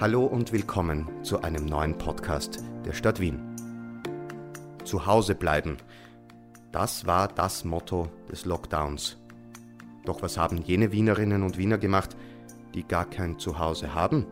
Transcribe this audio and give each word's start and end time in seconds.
Hallo 0.00 0.24
und 0.24 0.50
willkommen 0.50 1.06
zu 1.22 1.42
einem 1.42 1.66
neuen 1.66 1.98
Podcast 1.98 2.64
der 2.86 2.94
Stadt 2.94 3.20
Wien. 3.20 3.38
Zu 4.82 5.04
Hause 5.04 5.34
bleiben. 5.34 5.76
Das 6.72 7.04
war 7.04 7.28
das 7.28 7.66
Motto 7.66 8.08
des 8.32 8.46
Lockdowns. 8.46 9.18
Doch 10.06 10.22
was 10.22 10.38
haben 10.38 10.62
jene 10.62 10.90
Wienerinnen 10.90 11.42
und 11.42 11.58
Wiener 11.58 11.76
gemacht, 11.76 12.16
die 12.72 12.82
gar 12.82 13.04
kein 13.04 13.38
Zuhause 13.38 13.92
haben? 13.92 14.24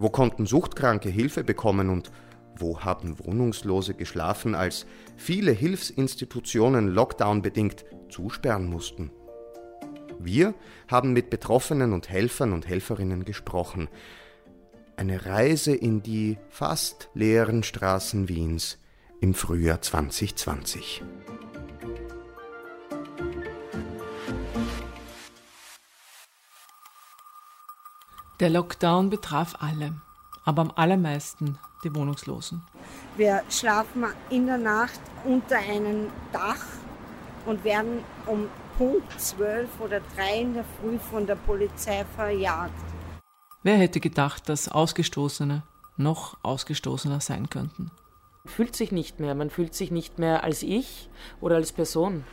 Wo 0.00 0.10
konnten 0.10 0.44
Suchtkranke 0.44 1.08
Hilfe 1.08 1.44
bekommen 1.44 1.88
und 1.88 2.10
wo 2.56 2.80
haben 2.80 3.16
Wohnungslose 3.20 3.94
geschlafen, 3.94 4.56
als 4.56 4.86
viele 5.16 5.52
Hilfsinstitutionen 5.52 6.88
lockdownbedingt 6.88 7.84
zusperren 8.08 8.68
mussten? 8.68 9.12
Wir 10.18 10.52
haben 10.88 11.12
mit 11.12 11.30
Betroffenen 11.30 11.92
und 11.92 12.08
Helfern 12.08 12.52
und 12.52 12.66
Helferinnen 12.66 13.24
gesprochen. 13.24 13.88
Eine 14.98 15.26
Reise 15.26 15.76
in 15.76 16.02
die 16.02 16.38
fast 16.50 17.08
leeren 17.14 17.62
Straßen 17.62 18.28
Wiens 18.28 18.78
im 19.20 19.32
Frühjahr 19.32 19.80
2020. 19.80 21.04
Der 28.40 28.50
Lockdown 28.50 29.08
betraf 29.08 29.54
alle, 29.60 29.94
aber 30.44 30.62
am 30.62 30.72
allermeisten 30.74 31.60
die 31.84 31.94
Wohnungslosen. 31.94 32.66
Wir 33.16 33.44
schlafen 33.50 34.04
in 34.30 34.46
der 34.46 34.58
Nacht 34.58 35.00
unter 35.24 35.58
einem 35.58 36.10
Dach 36.32 36.66
und 37.46 37.62
werden 37.62 38.02
um 38.26 38.48
Punkt 38.76 39.20
12 39.20 39.68
oder 39.78 40.00
3 40.16 40.40
in 40.40 40.54
der 40.54 40.64
Früh 40.64 40.98
von 40.98 41.24
der 41.24 41.36
Polizei 41.36 42.04
verjagt. 42.16 42.87
Wer 43.68 43.76
hätte 43.76 44.00
gedacht, 44.00 44.48
dass 44.48 44.70
Ausgestoßene 44.70 45.62
noch 45.98 46.42
ausgestoßener 46.42 47.20
sein 47.20 47.50
könnten? 47.50 47.90
Man 48.44 48.54
fühlt 48.54 48.74
sich 48.74 48.92
nicht 48.92 49.20
mehr, 49.20 49.34
man 49.34 49.50
fühlt 49.50 49.74
sich 49.74 49.90
nicht 49.90 50.18
mehr 50.18 50.42
als 50.42 50.62
ich 50.62 51.10
oder 51.42 51.56
als 51.56 51.72
Person. 51.72 52.24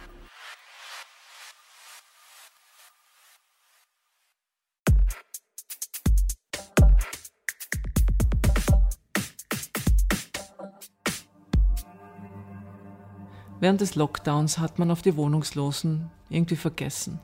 Während 13.60 13.82
des 13.82 13.96
Lockdowns 13.96 14.58
hat 14.58 14.80
man 14.80 14.90
auf 14.90 15.02
die 15.02 15.18
Wohnungslosen 15.18 16.10
irgendwie 16.30 16.56
vergessen. 16.56 17.20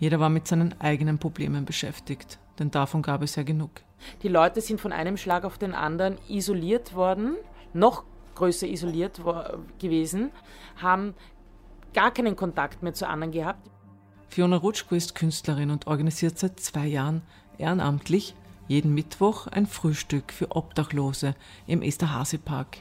Jeder 0.00 0.18
war 0.18 0.30
mit 0.30 0.48
seinen 0.48 0.80
eigenen 0.80 1.20
Problemen 1.20 1.64
beschäftigt, 1.64 2.40
denn 2.58 2.70
davon 2.70 3.02
gab 3.02 3.22
es 3.22 3.36
ja 3.36 3.42
genug. 3.42 3.70
Die 4.22 4.28
Leute 4.28 4.60
sind 4.60 4.80
von 4.80 4.92
einem 4.92 5.16
Schlag 5.16 5.44
auf 5.44 5.58
den 5.58 5.74
anderen 5.74 6.18
isoliert 6.28 6.94
worden, 6.94 7.36
noch 7.72 8.04
größer 8.34 8.66
isoliert 8.66 9.20
gewesen, 9.78 10.30
haben 10.80 11.14
gar 11.94 12.10
keinen 12.10 12.36
Kontakt 12.36 12.82
mehr 12.82 12.94
zu 12.94 13.06
anderen 13.08 13.32
gehabt. 13.32 13.70
Fiona 14.28 14.56
Rutschko 14.56 14.94
ist 14.94 15.14
Künstlerin 15.14 15.70
und 15.70 15.86
organisiert 15.86 16.38
seit 16.38 16.58
zwei 16.58 16.86
Jahren 16.86 17.22
ehrenamtlich 17.58 18.34
jeden 18.66 18.94
Mittwoch 18.94 19.46
ein 19.46 19.66
Frühstück 19.66 20.32
für 20.32 20.56
Obdachlose 20.56 21.34
im 21.66 21.82
Esterhazy-Park 21.82 22.78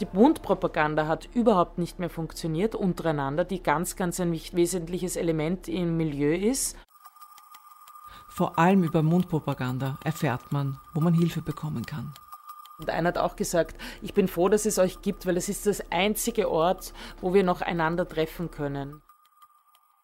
die 0.00 0.06
Mundpropaganda 0.12 1.06
hat 1.06 1.28
überhaupt 1.34 1.78
nicht 1.78 1.98
mehr 1.98 2.10
funktioniert 2.10 2.74
untereinander, 2.74 3.44
die 3.44 3.62
ganz, 3.62 3.96
ganz 3.96 4.20
ein 4.20 4.32
wesentliches 4.32 5.16
Element 5.16 5.68
im 5.68 5.96
Milieu 5.96 6.34
ist. 6.34 6.76
Vor 8.36 8.58
allem 8.58 8.84
über 8.84 9.02
Mundpropaganda 9.02 9.98
erfährt 10.04 10.52
man, 10.52 10.78
wo 10.92 11.00
man 11.00 11.14
Hilfe 11.14 11.40
bekommen 11.40 11.86
kann. 11.86 12.12
Und 12.78 12.90
einer 12.90 13.08
hat 13.08 13.16
auch 13.16 13.34
gesagt, 13.34 13.76
ich 14.02 14.12
bin 14.12 14.28
froh, 14.28 14.50
dass 14.50 14.66
es 14.66 14.78
euch 14.78 15.00
gibt, 15.00 15.24
weil 15.24 15.38
es 15.38 15.48
ist 15.48 15.64
das 15.64 15.82
einzige 15.90 16.50
Ort, 16.50 16.92
wo 17.22 17.32
wir 17.32 17.42
noch 17.44 17.62
einander 17.62 18.06
treffen 18.06 18.50
können. 18.50 19.00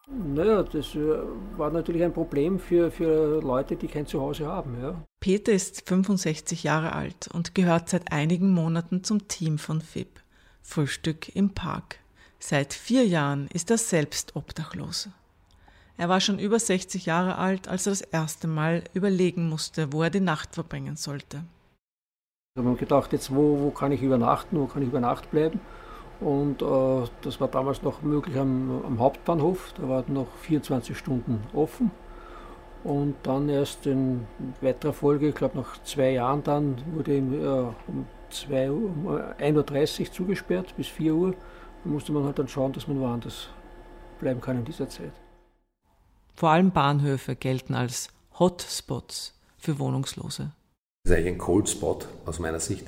Naja, 0.07 0.63
das 0.63 0.95
äh, 0.95 1.19
war 1.57 1.69
natürlich 1.69 2.03
ein 2.03 2.11
Problem 2.11 2.57
für, 2.57 2.89
für 2.89 3.39
Leute, 3.39 3.75
die 3.75 3.87
kein 3.87 4.07
Zuhause 4.07 4.47
haben. 4.47 4.81
Ja. 4.81 5.05
Peter 5.19 5.51
ist 5.51 5.87
65 5.87 6.63
Jahre 6.63 6.93
alt 6.93 7.29
und 7.31 7.53
gehört 7.53 7.89
seit 7.89 8.11
einigen 8.11 8.49
Monaten 8.49 9.03
zum 9.03 9.27
Team 9.27 9.59
von 9.59 9.79
FIP, 9.79 10.19
Frühstück 10.63 11.35
im 11.35 11.53
Park. 11.53 11.99
Seit 12.39 12.73
vier 12.73 13.05
Jahren 13.05 13.47
ist 13.53 13.69
er 13.69 13.77
selbst 13.77 14.35
obdachlos. 14.35 15.09
Er 15.97 16.09
war 16.09 16.19
schon 16.19 16.39
über 16.39 16.59
60 16.59 17.05
Jahre 17.05 17.37
alt, 17.37 17.67
als 17.67 17.85
er 17.85 17.91
das 17.91 18.01
erste 18.01 18.47
Mal 18.47 18.83
überlegen 18.93 19.47
musste, 19.47 19.93
wo 19.93 20.01
er 20.03 20.09
die 20.09 20.19
Nacht 20.19 20.55
verbringen 20.55 20.95
sollte. 20.95 21.43
Ich 22.55 22.59
habe 22.59 22.69
mir 22.69 22.75
gedacht, 22.75 23.13
jetzt 23.13 23.33
wo, 23.33 23.59
wo 23.59 23.69
kann 23.69 23.91
ich 23.91 24.01
übernachten, 24.01 24.59
wo 24.59 24.65
kann 24.65 24.81
ich 24.81 24.89
über 24.89 24.99
Nacht 24.99 25.29
bleiben? 25.31 25.59
Und 26.19 26.61
äh, 26.61 27.07
das 27.21 27.39
war 27.41 27.47
damals 27.47 27.83
noch 27.83 28.01
möglich 28.01 28.37
am, 28.37 28.83
am, 28.85 28.99
Hauptbahnhof, 28.99 29.73
da 29.75 29.89
war 29.89 30.03
noch 30.07 30.27
24 30.41 30.97
Stunden 30.97 31.43
offen. 31.53 31.91
Und 32.83 33.15
dann 33.23 33.49
erst 33.49 33.85
in 33.87 34.27
weiterer 34.61 34.93
Folge, 34.93 35.29
ich 35.29 35.35
glaube 35.35 35.57
nach 35.57 35.81
zwei 35.83 36.11
Jahren 36.11 36.43
dann, 36.43 36.81
wurde 36.93 37.17
ihm, 37.17 37.33
äh, 37.33 37.47
um, 37.47 37.75
um 37.87 38.05
1.30 38.29 40.01
Uhr 40.01 40.11
zugesperrt 40.11 40.75
bis 40.75 40.87
4 40.87 41.13
Uhr. 41.13 41.31
Da 41.83 41.89
musste 41.89 42.11
man 42.11 42.23
halt 42.23 42.39
dann 42.39 42.47
schauen, 42.47 42.73
dass 42.73 42.87
man 42.87 42.99
woanders 42.99 43.49
bleiben 44.19 44.41
kann 44.41 44.57
in 44.57 44.65
dieser 44.65 44.89
Zeit. 44.89 45.22
Vor 46.35 46.49
allem 46.49 46.71
Bahnhöfe 46.71 47.35
gelten 47.35 47.73
als 47.73 48.09
Hotspots 48.39 49.33
für 49.57 49.79
Wohnungslose. 49.79 50.51
Das 51.03 51.11
ist 51.11 51.17
eigentlich 51.17 51.33
ein 51.33 51.37
Cold 51.37 51.69
Spot 51.69 51.99
aus 52.25 52.39
meiner 52.39 52.59
Sicht 52.59 52.87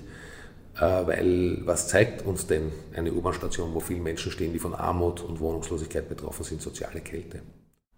äh, 0.78 1.07
weil 1.07 1.66
was 1.66 1.88
zeigt 1.88 2.25
uns 2.25 2.47
denn 2.47 2.72
eine 2.95 3.13
U-Bahn-Station, 3.13 3.73
wo 3.73 3.79
viele 3.79 4.01
Menschen 4.01 4.31
stehen, 4.31 4.53
die 4.53 4.59
von 4.59 4.73
Armut 4.73 5.22
und 5.22 5.39
Wohnungslosigkeit 5.39 6.09
betroffen 6.09 6.44
sind, 6.44 6.61
soziale 6.61 7.01
Kälte? 7.01 7.41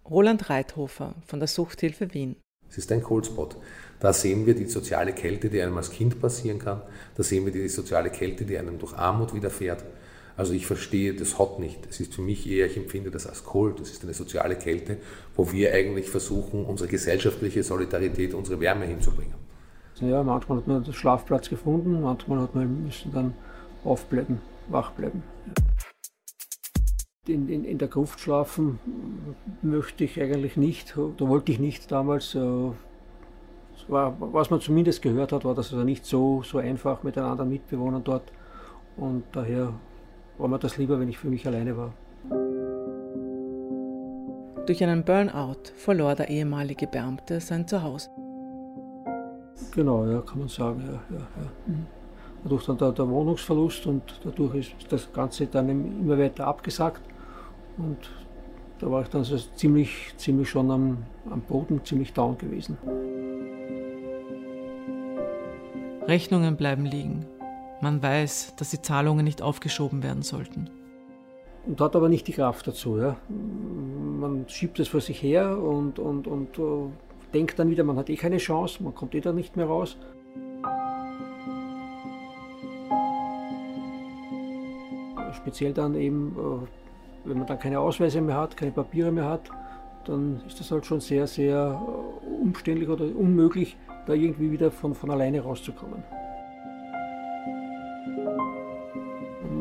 Roland 0.10 0.50
Reithofer 0.50 1.16
von 1.26 1.40
der 1.40 1.48
Suchthilfe 1.48 2.14
Wien. 2.14 2.38
Es 2.70 2.78
ist 2.78 2.92
ein 2.92 3.02
Coldspot. 3.02 3.58
Da 4.00 4.14
sehen 4.14 4.46
wir 4.46 4.54
die 4.54 4.68
soziale 4.68 5.14
Kälte, 5.14 5.50
die 5.50 5.62
einem 5.62 5.78
als 5.78 5.90
Kind 5.90 6.22
passieren 6.22 6.60
kann. 6.60 6.82
Da 7.16 7.24
sehen 7.24 7.46
wir 7.46 7.52
die 7.52 7.68
soziale 7.68 8.10
Kälte, 8.10 8.46
die 8.46 8.58
einem 8.58 8.78
durch 8.78 8.94
Armut 8.94 9.34
widerfährt. 9.34 9.84
Also 10.38 10.54
ich 10.54 10.68
verstehe 10.68 11.16
das 11.16 11.40
Hot 11.40 11.60
nicht. 11.60 11.88
Es 11.90 12.00
ist 12.00 12.14
für 12.14 12.22
mich 12.22 12.48
eher, 12.48 12.68
ich 12.68 12.78
empfinde 12.78 13.10
das 13.10 13.26
als 13.26 13.44
Cold. 13.44 13.80
Das 13.80 13.90
ist 13.90 14.04
eine 14.04 14.14
soziale 14.14 14.56
Kälte, 14.56 14.98
wo 15.36 15.52
wir 15.52 15.74
eigentlich 15.74 16.10
versuchen, 16.10 16.64
unsere 16.64 16.88
gesellschaftliche 16.88 17.64
Solidarität, 17.64 18.36
unsere 18.36 18.60
Wärme 18.60 18.86
hinzubringen. 18.86 19.34
Ja, 20.00 20.22
manchmal 20.22 20.60
hat 20.60 20.68
man 20.68 20.84
den 20.84 20.94
Schlafplatz 20.94 21.50
gefunden, 21.50 22.04
manchmal 22.04 22.40
hat 22.40 22.54
man 22.54 22.86
müssen 22.86 23.12
dann 23.12 23.34
aufbleiben, 23.84 24.40
wach 24.68 24.92
bleiben. 24.92 25.24
In, 27.26 27.50
in, 27.50 27.66
in 27.66 27.80
der 27.80 27.88
Gruft 27.88 28.20
schlafen 28.20 28.80
möchte 29.64 30.04
ich 30.04 30.22
eigentlich 30.22 30.56
nicht, 30.56 30.96
da 30.96 31.28
wollte 31.28 31.52
ich 31.52 31.58
nicht 31.60 31.92
damals. 31.92 32.36
Äh, 32.36 32.72
war, 33.88 34.18
was 34.20 34.50
man 34.50 34.60
zumindest 34.60 35.02
gehört 35.02 35.32
hat, 35.32 35.46
war 35.46 35.56
das 35.56 35.72
also 35.72 35.84
nicht 35.84 36.06
so, 36.06 36.44
so 36.44 36.58
einfach 36.58 37.04
mit 37.04 37.16
den 37.16 37.24
anderen 37.24 37.50
Mitbewohnern 37.50 38.04
dort. 38.04 38.32
Und 38.98 39.24
daher 39.32 39.74
war 40.38 40.48
mir 40.48 40.60
das 40.60 40.78
lieber, 40.78 41.00
wenn 41.00 41.10
ich 41.10 41.18
für 41.18 41.30
mich 41.30 41.46
alleine 41.48 41.76
war. 41.78 41.94
Durch 44.66 44.84
einen 44.84 45.04
Burnout 45.04 45.72
verlor 45.76 46.16
der 46.16 46.30
ehemalige 46.30 46.88
Beamte 46.88 47.40
sein 47.40 47.68
Zuhause. 47.68 48.10
Genau, 49.74 50.06
ja, 50.06 50.22
kann 50.22 50.40
man 50.40 50.48
sagen. 50.50 50.84
Ja, 50.86 51.18
ja, 51.18 51.22
ja. 51.22 51.52
Mhm. 51.66 51.86
Dadurch 52.44 52.66
dann 52.66 52.78
der, 52.78 52.92
der, 52.92 53.10
Wohnungsverlust 53.10 53.88
und 53.88 54.04
dadurch 54.24 54.56
ist 54.56 54.92
das 54.92 55.12
Ganze 55.12 55.48
dann 55.48 55.70
immer 55.70 56.18
weiter 56.18 56.46
abgesagt. 56.46 57.02
Und 57.78 57.98
da 58.80 58.92
war 58.92 59.02
ich 59.02 59.08
dann 59.08 59.24
so 59.24 59.38
ziemlich, 59.38 60.14
ziemlich 60.18 60.50
schon 60.50 60.70
am, 60.70 60.98
am 61.30 61.42
Boden, 61.42 61.84
ziemlich 61.84 62.14
down 62.14 62.38
gewesen. 62.38 62.78
Rechnungen 66.08 66.56
bleiben 66.56 66.86
liegen. 66.86 67.26
Man 67.80 68.02
weiß, 68.02 68.56
dass 68.58 68.72
die 68.72 68.82
Zahlungen 68.82 69.24
nicht 69.24 69.42
aufgeschoben 69.42 70.02
werden 70.02 70.24
sollten. 70.24 70.70
Und 71.66 71.80
hat 71.80 71.96
aber 71.96 72.10
nicht 72.10 72.28
die 72.28 72.32
Kraft 72.34 72.66
dazu. 72.68 72.98
Ja. 72.98 73.18
Man 73.30 74.46
schiebt 74.48 74.80
es 74.80 74.88
vor 74.88 75.02
sich 75.02 75.22
her 75.22 75.58
und, 75.62 76.00
und, 76.00 76.26
und 76.26 76.58
uh, 76.58 76.92
denkt 77.34 77.60
dann 77.60 77.70
wieder, 77.70 77.84
man 77.84 77.98
hat 77.98 78.10
eh 78.10 78.16
keine 78.16 78.38
Chance, 78.38 78.82
man 78.82 78.96
kommt 78.96 79.14
eh 79.14 79.20
da 79.20 79.32
nicht 79.32 79.56
mehr 79.58 79.68
raus. 79.68 79.98
Speziell 85.34 85.74
dann 85.74 85.94
eben, 85.96 86.36
äh, 86.36 87.30
wenn 87.30 87.38
man 87.38 87.48
dann 87.48 87.60
keine 87.60 87.80
Ausweise 87.80 88.22
mehr 88.22 88.38
hat, 88.38 88.58
keine 88.58 88.72
Papiere 88.72 89.12
mehr 89.12 89.26
hat, 89.26 89.50
dann 90.06 90.42
ist 90.48 90.60
das 90.60 90.72
halt 90.72 90.86
schon 90.86 91.00
sehr, 91.00 91.28
sehr 91.28 91.80
äh, 91.80 92.44
umständlich 92.44 92.90
oder 92.90 93.06
unmöglich, 93.06 93.78
da 94.08 94.14
irgendwie 94.14 94.52
wieder 94.52 94.72
von, 94.72 94.96
von 94.96 95.12
alleine 95.12 95.42
rauszukommen. 95.42 96.04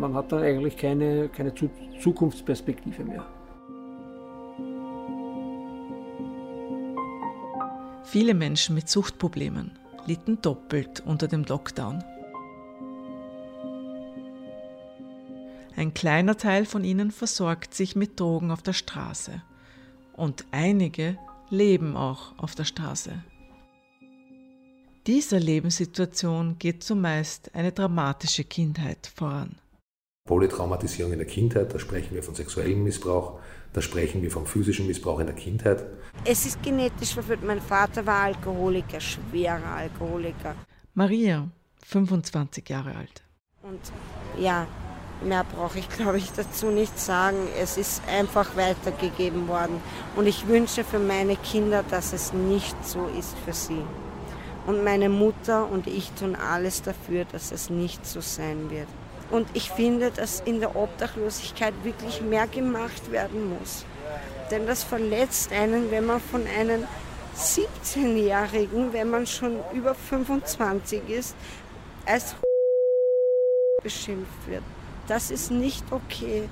Man 0.09 0.15
hat 0.23 0.31
dann 0.31 0.43
eigentlich 0.43 0.77
keine, 0.77 1.29
keine 1.29 1.53
Zukunftsperspektive 2.01 3.05
mehr. 3.05 3.27
Viele 8.05 8.35
Menschen 8.35 8.77
mit 8.77 8.89
Suchtproblemen 8.89 9.73
litten 10.07 10.41
doppelt 10.41 11.03
unter 11.05 11.27
dem 11.27 11.43
Lockdown. 11.43 12.05
Ein 15.75 15.93
kleiner 15.93 16.37
Teil 16.37 16.65
von 16.65 16.85
ihnen 16.85 17.11
versorgt 17.11 17.75
sich 17.75 17.97
mit 17.97 18.19
Drogen 18.19 18.51
auf 18.51 18.63
der 18.63 18.73
Straße 18.73 19.43
und 20.13 20.47
einige 20.53 21.19
leben 21.51 21.97
auch 21.97 22.39
auf 22.39 22.55
der 22.55 22.65
Straße. 22.65 23.13
Dieser 25.07 25.39
Lebenssituation 25.39 26.59
geht 26.59 26.83
zumeist 26.83 27.55
eine 27.55 27.73
dramatische 27.73 28.45
Kindheit 28.45 29.13
voran. 29.15 29.57
Polytraumatisierung 30.27 31.13
in 31.13 31.19
der 31.19 31.27
Kindheit, 31.27 31.73
da 31.73 31.79
sprechen 31.79 32.15
wir 32.15 32.23
von 32.23 32.35
sexuellem 32.35 32.83
Missbrauch, 32.83 33.39
da 33.73 33.81
sprechen 33.81 34.23
wir 34.23 34.31
vom 34.31 34.45
physischen 34.45 34.87
Missbrauch 34.87 35.21
in 35.21 35.27
der 35.27 35.37
Kindheit. 35.37 35.85
Es 36.25 36.47
ist 36.47 36.63
genetisch 36.63 37.15
verführt. 37.15 37.45
Mein 37.45 37.61
Vater 37.61 38.05
war 38.05 38.23
Alkoholiker, 38.23 39.01
schwerer 39.01 39.77
Alkoholiker. 39.77 40.55
Maria, 40.95 41.49
25 41.85 42.69
Jahre 42.69 42.97
alt. 42.97 43.23
Und 43.63 43.81
ja, 44.41 44.67
mehr 45.23 45.45
brauche 45.45 45.79
ich, 45.79 45.89
glaube 45.89 46.19
ich, 46.19 46.33
dazu 46.33 46.67
nicht 46.67 46.99
sagen. 46.99 47.37
Es 47.61 47.77
ist 47.77 48.03
einfach 48.09 48.57
weitergegeben 48.57 49.47
worden. 49.49 49.81
Und 50.17 50.27
ich 50.27 50.49
wünsche 50.49 50.85
für 50.85 50.99
meine 50.99 51.37
Kinder, 51.37 51.85
dass 51.89 52.13
es 52.13 52.33
nicht 52.33 52.77
so 52.85 53.07
ist 53.19 53.37
für 53.45 53.53
sie. 53.53 53.83
Und 54.67 54.83
meine 54.83 55.09
Mutter 55.09 55.71
und 55.71 55.87
ich 55.87 56.11
tun 56.13 56.35
alles 56.35 56.83
dafür, 56.83 57.25
dass 57.25 57.53
es 57.53 57.71
nicht 57.71 58.05
so 58.05 58.21
sein 58.21 58.71
wird. 58.71 58.89
Und 59.31 59.49
ich 59.55 59.71
finde, 59.71 60.11
dass 60.11 60.41
in 60.41 60.61
der 60.61 60.77
Obdachlosigkeit 60.77 61.75
wirklich 61.83 62.21
mehr 62.21 62.47
gemacht 62.47 63.11
werden 63.11 63.59
muss. 63.59 63.85
Denn 64.51 64.67
das 64.67 64.85
verletzt 64.85 65.53
einen, 65.53 65.91
wenn 65.91 66.07
man 66.07 66.21
von 66.21 66.43
einem 66.59 66.85
17-Jährigen, 67.37 68.93
wenn 68.93 69.11
man 69.11 69.27
schon 69.27 69.59
über 69.73 69.95
25 69.95 71.09
ist, 71.09 71.35
als 72.07 72.37
beschimpft 73.83 74.47
wird. 74.47 74.63
Das 75.09 75.31
ist 75.31 75.51
nicht 75.51 75.85
okay. 75.91 76.49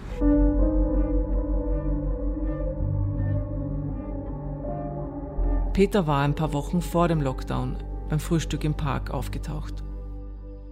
Peter 5.73 6.07
war 6.07 6.23
ein 6.23 6.37
paar 6.37 6.53
Wochen 6.53 6.81
vor 6.81 7.09
dem 7.09 7.21
Lockdown 7.21 7.83
beim 8.09 8.21
Frühstück 8.21 8.63
im 8.63 8.75
Park 8.75 9.11
aufgetaucht. 9.11 9.83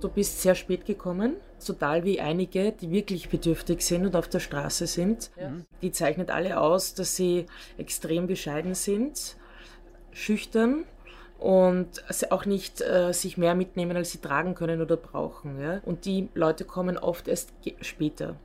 Du 0.01 0.09
bist 0.09 0.43
sehr 0.43 0.55
spät 0.55 0.85
gekommen, 0.85 1.37
total 1.65 2.05
wie 2.05 2.21
einige, 2.21 2.73
die 2.73 2.91
wirklich 2.91 3.29
bedürftig 3.29 3.83
sind 3.83 4.07
und 4.07 4.17
auf 4.17 4.29
der 4.29 4.41
Straße 4.41 4.87
sind. 4.87 5.31
Ja. 5.41 5.53
Die 5.81 5.93
zeichnet 5.93 6.31
alle 6.31 6.61
aus, 6.61 6.95
dass 6.95 7.17
sie 7.17 7.47
extrem 7.79 8.27
bescheiden 8.27 8.75
sind, 8.75 9.37
schüchtern 10.13 10.85
und 11.39 12.05
auch 12.31 12.45
nicht 12.45 12.81
äh, 12.81 13.13
sich 13.13 13.37
mehr 13.37 13.55
mitnehmen, 13.55 13.97
als 13.97 14.13
sie 14.13 14.19
tragen 14.19 14.55
können 14.55 14.81
oder 14.81 14.97
brauchen. 14.97 15.61
Ja? 15.61 15.81
Und 15.85 16.05
die 16.05 16.29
Leute 16.35 16.65
kommen 16.65 16.97
oft 16.99 17.29
erst 17.29 17.53
später 17.81 18.37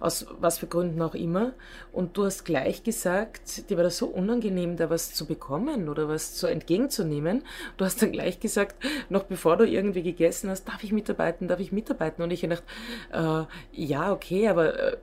aus 0.00 0.26
was 0.40 0.58
für 0.58 0.66
Gründen 0.66 1.00
auch 1.02 1.14
immer. 1.14 1.52
Und 1.92 2.16
du 2.16 2.24
hast 2.24 2.44
gleich 2.44 2.82
gesagt, 2.82 3.70
dir 3.70 3.76
war 3.76 3.84
das 3.84 3.98
so 3.98 4.06
unangenehm, 4.06 4.76
da 4.76 4.90
was 4.90 5.14
zu 5.14 5.26
bekommen 5.26 5.88
oder 5.88 6.08
was 6.08 6.34
zu 6.34 6.46
entgegenzunehmen. 6.46 7.42
Du 7.76 7.84
hast 7.84 8.02
dann 8.02 8.12
gleich 8.12 8.40
gesagt, 8.40 8.76
noch 9.08 9.24
bevor 9.24 9.56
du 9.56 9.66
irgendwie 9.66 10.02
gegessen 10.02 10.50
hast, 10.50 10.64
darf 10.68 10.82
ich 10.84 10.92
mitarbeiten, 10.92 11.48
darf 11.48 11.60
ich 11.60 11.72
mitarbeiten? 11.72 12.22
Und 12.22 12.30
ich 12.30 12.42
habe 12.42 12.56
gedacht, 12.56 13.48
äh, 13.72 13.82
ja, 13.82 14.12
okay, 14.12 14.48
aber 14.48 14.92
äh, 14.92 14.96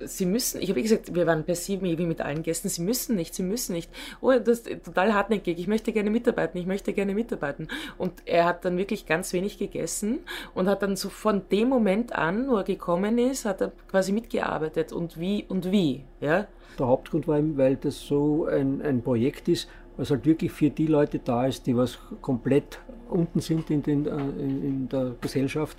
sie 0.00 0.26
müssen, 0.26 0.60
ich 0.60 0.70
habe 0.70 0.82
gesagt, 0.82 1.14
wir 1.14 1.26
waren 1.26 1.44
per 1.44 1.54
se 1.54 1.80
wie 1.80 1.96
mit 2.06 2.20
allen 2.20 2.42
Gästen, 2.42 2.68
sie 2.68 2.82
müssen 2.82 3.16
nicht, 3.16 3.34
sie 3.34 3.42
müssen 3.42 3.72
nicht. 3.72 3.90
Oh, 4.20 4.32
das 4.32 4.60
ist 4.60 4.84
total 4.84 5.14
hartnäckig, 5.14 5.58
ich 5.58 5.68
möchte 5.68 5.92
gerne 5.92 6.10
mitarbeiten, 6.10 6.58
ich 6.58 6.66
möchte 6.66 6.92
gerne 6.92 7.14
mitarbeiten. 7.14 7.68
Und 7.98 8.12
er 8.24 8.44
hat 8.44 8.64
dann 8.64 8.76
wirklich 8.76 9.06
ganz 9.06 9.32
wenig 9.32 9.58
gegessen 9.58 10.20
und 10.54 10.68
hat 10.68 10.82
dann 10.82 10.96
so 10.96 11.08
von 11.08 11.42
dem 11.50 11.68
Moment 11.68 12.14
an, 12.14 12.48
wo 12.48 12.56
er 12.56 12.64
gekommen 12.64 13.18
ist, 13.18 13.44
hat 13.44 13.60
er 13.60 13.72
quasi 13.90 14.12
mitgearbeitet 14.32 14.92
und 14.92 15.18
wie 15.18 15.44
und 15.48 15.70
wie. 15.70 16.04
Ja? 16.20 16.46
Der 16.78 16.86
Hauptgrund 16.86 17.28
war 17.28 17.40
weil 17.56 17.76
das 17.76 18.00
so 18.00 18.46
ein, 18.46 18.82
ein 18.82 19.02
Projekt 19.02 19.48
ist, 19.48 19.68
was 19.96 20.10
halt 20.10 20.24
wirklich 20.24 20.52
für 20.52 20.70
die 20.70 20.86
Leute 20.86 21.18
da 21.18 21.46
ist, 21.46 21.66
die 21.66 21.76
was 21.76 21.98
komplett 22.20 22.78
unten 23.10 23.40
sind 23.40 23.70
in, 23.70 23.82
den, 23.82 24.06
äh, 24.06 24.10
in, 24.10 24.64
in 24.64 24.88
der 24.88 25.14
Gesellschaft. 25.20 25.76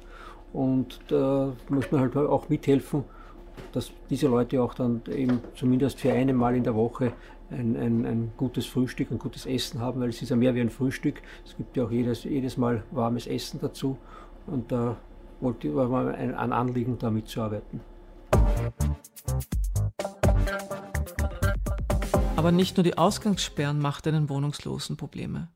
Und 0.51 0.99
da 1.07 1.53
muss 1.69 1.91
man 1.91 2.01
halt 2.01 2.15
auch 2.15 2.47
mithelfen, 2.49 3.03
dass 3.71 3.91
diese 4.09 4.27
Leute 4.27 4.61
auch 4.61 4.75
dann 4.75 5.01
eben 5.11 5.41
zumindest 5.55 5.99
für 5.99 6.11
einmal 6.11 6.55
in 6.55 6.63
der 6.63 6.75
Woche 6.75 7.13
ein, 7.49 7.75
ein, 7.75 8.05
ein, 8.05 8.31
gutes 8.37 8.67
Frühstück, 8.67 9.11
ein 9.11 9.17
gutes 9.17 9.47
Essen 9.47 9.79
haben, 9.79 9.99
weil 9.99 10.09
es 10.09 10.21
ist 10.21 10.29
ja 10.29 10.35
mehr 10.35 10.53
wie 10.53 10.61
ein 10.61 10.69
Frühstück. 10.69 11.21
Es 11.43 11.57
gibt 11.57 11.75
ja 11.75 11.85
auch 11.85 11.91
jedes, 11.91 12.23
jedes 12.23 12.57
Mal 12.57 12.83
warmes 12.91 13.25
Essen 13.25 13.59
dazu. 13.61 13.97
Und 14.45 14.71
da 14.71 14.97
wollte, 15.39 15.75
war 15.75 15.87
mal 15.87 16.13
ein 16.13 16.53
Anliegen, 16.53 16.97
da 16.99 17.09
mitzuarbeiten. 17.09 17.92
Aber 22.43 22.51
nicht 22.51 22.75
nur 22.75 22.83
die 22.83 22.97
Ausgangssperren 22.97 23.79
machten 23.79 24.13
den 24.13 24.27
Wohnungslosen 24.27 24.97
Probleme. 24.97 25.47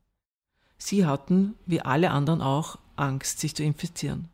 Sie 0.77 1.05
hatten, 1.05 1.55
wie 1.65 1.81
alle 1.81 2.11
anderen 2.11 2.41
auch, 2.41 2.77
Angst, 2.95 3.41
sich 3.41 3.53
zu 3.55 3.63
infizieren. 3.63 4.29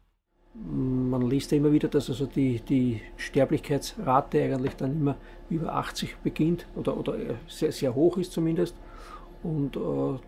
Man 0.53 1.27
liest 1.27 1.51
ja 1.51 1.57
immer 1.57 1.71
wieder, 1.71 1.87
dass 1.87 2.11
also 2.11 2.27
die, 2.27 2.59
die 2.59 3.01
Sterblichkeitsrate 3.17 4.43
eigentlich 4.43 4.75
dann 4.75 4.91
immer 4.91 5.15
über 5.49 5.73
80 5.73 6.17
beginnt 6.17 6.67
oder, 6.75 6.95
oder 6.95 7.15
sehr, 7.47 7.71
sehr 7.71 7.95
hoch 7.95 8.17
ist 8.17 8.31
zumindest. 8.33 8.75
Und 9.41 9.75
äh, 9.75 10.19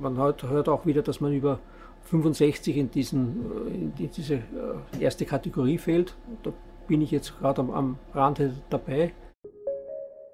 man 0.00 0.16
hört, 0.16 0.44
hört, 0.44 0.70
auch 0.70 0.86
wieder, 0.86 1.02
dass 1.02 1.20
man 1.20 1.34
über 1.34 1.60
65 2.04 2.74
in, 2.74 2.90
diesen, 2.90 3.92
in 3.98 4.10
diese 4.10 4.36
äh, 4.36 4.40
erste 4.98 5.26
Kategorie 5.26 5.76
fällt. 5.76 6.16
Da 6.42 6.54
bin 6.88 7.02
ich 7.02 7.12
jetzt 7.12 7.38
gerade 7.38 7.60
am, 7.60 7.70
am 7.70 7.98
Rande 8.12 8.54
dabei. 8.70 9.14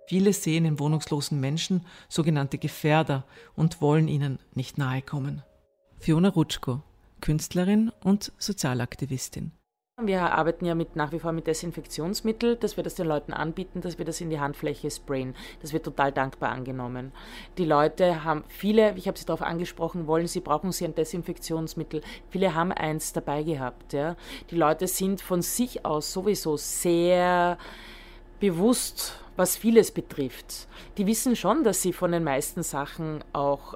Viele 0.06 0.32
sehen 0.32 0.64
in 0.64 0.78
wohnungslosen 0.78 1.40
Menschen 1.40 1.84
sogenannte 2.08 2.58
Gefährder 2.58 3.24
und 3.56 3.80
wollen 3.80 4.08
ihnen 4.08 4.38
nicht 4.54 4.78
nahe 4.78 5.02
kommen. 5.02 5.42
Fiona 5.98 6.28
Rutschko, 6.28 6.82
Künstlerin 7.20 7.90
und 8.02 8.32
Sozialaktivistin. 8.38 9.52
Wir 10.02 10.32
arbeiten 10.32 10.64
ja 10.64 10.74
mit, 10.74 10.96
nach 10.96 11.12
wie 11.12 11.20
vor 11.20 11.30
mit 11.30 11.46
Desinfektionsmittel, 11.46 12.56
dass 12.56 12.76
wir 12.76 12.82
das 12.82 12.96
den 12.96 13.06
Leuten 13.06 13.32
anbieten, 13.32 13.80
dass 13.80 13.96
wir 13.96 14.04
das 14.04 14.20
in 14.20 14.28
die 14.28 14.40
Handfläche 14.40 14.90
sprayen. 14.90 15.36
Das 15.62 15.72
wird 15.72 15.84
total 15.84 16.10
dankbar 16.10 16.50
angenommen. 16.50 17.12
Die 17.58 17.64
Leute 17.64 18.24
haben 18.24 18.42
viele, 18.48 18.96
ich 18.96 19.06
habe 19.06 19.16
sie 19.16 19.24
darauf 19.24 19.42
angesprochen, 19.42 20.08
wollen 20.08 20.26
sie, 20.26 20.40
brauchen 20.40 20.72
sie 20.72 20.84
ein 20.84 20.96
Desinfektionsmittel. 20.96 22.02
Viele 22.28 22.56
haben 22.56 22.72
eins 22.72 23.12
dabei 23.12 23.44
gehabt. 23.44 23.92
Ja. 23.92 24.16
Die 24.50 24.56
Leute 24.56 24.88
sind 24.88 25.20
von 25.20 25.42
sich 25.42 25.86
aus 25.86 26.12
sowieso 26.12 26.56
sehr 26.56 27.56
bewusst, 28.40 29.20
was 29.36 29.56
vieles 29.56 29.92
betrifft. 29.92 30.66
Die 30.98 31.06
wissen 31.06 31.36
schon, 31.36 31.62
dass 31.62 31.82
sie 31.82 31.92
von 31.92 32.10
den 32.10 32.24
meisten 32.24 32.64
Sachen 32.64 33.22
auch 33.32 33.74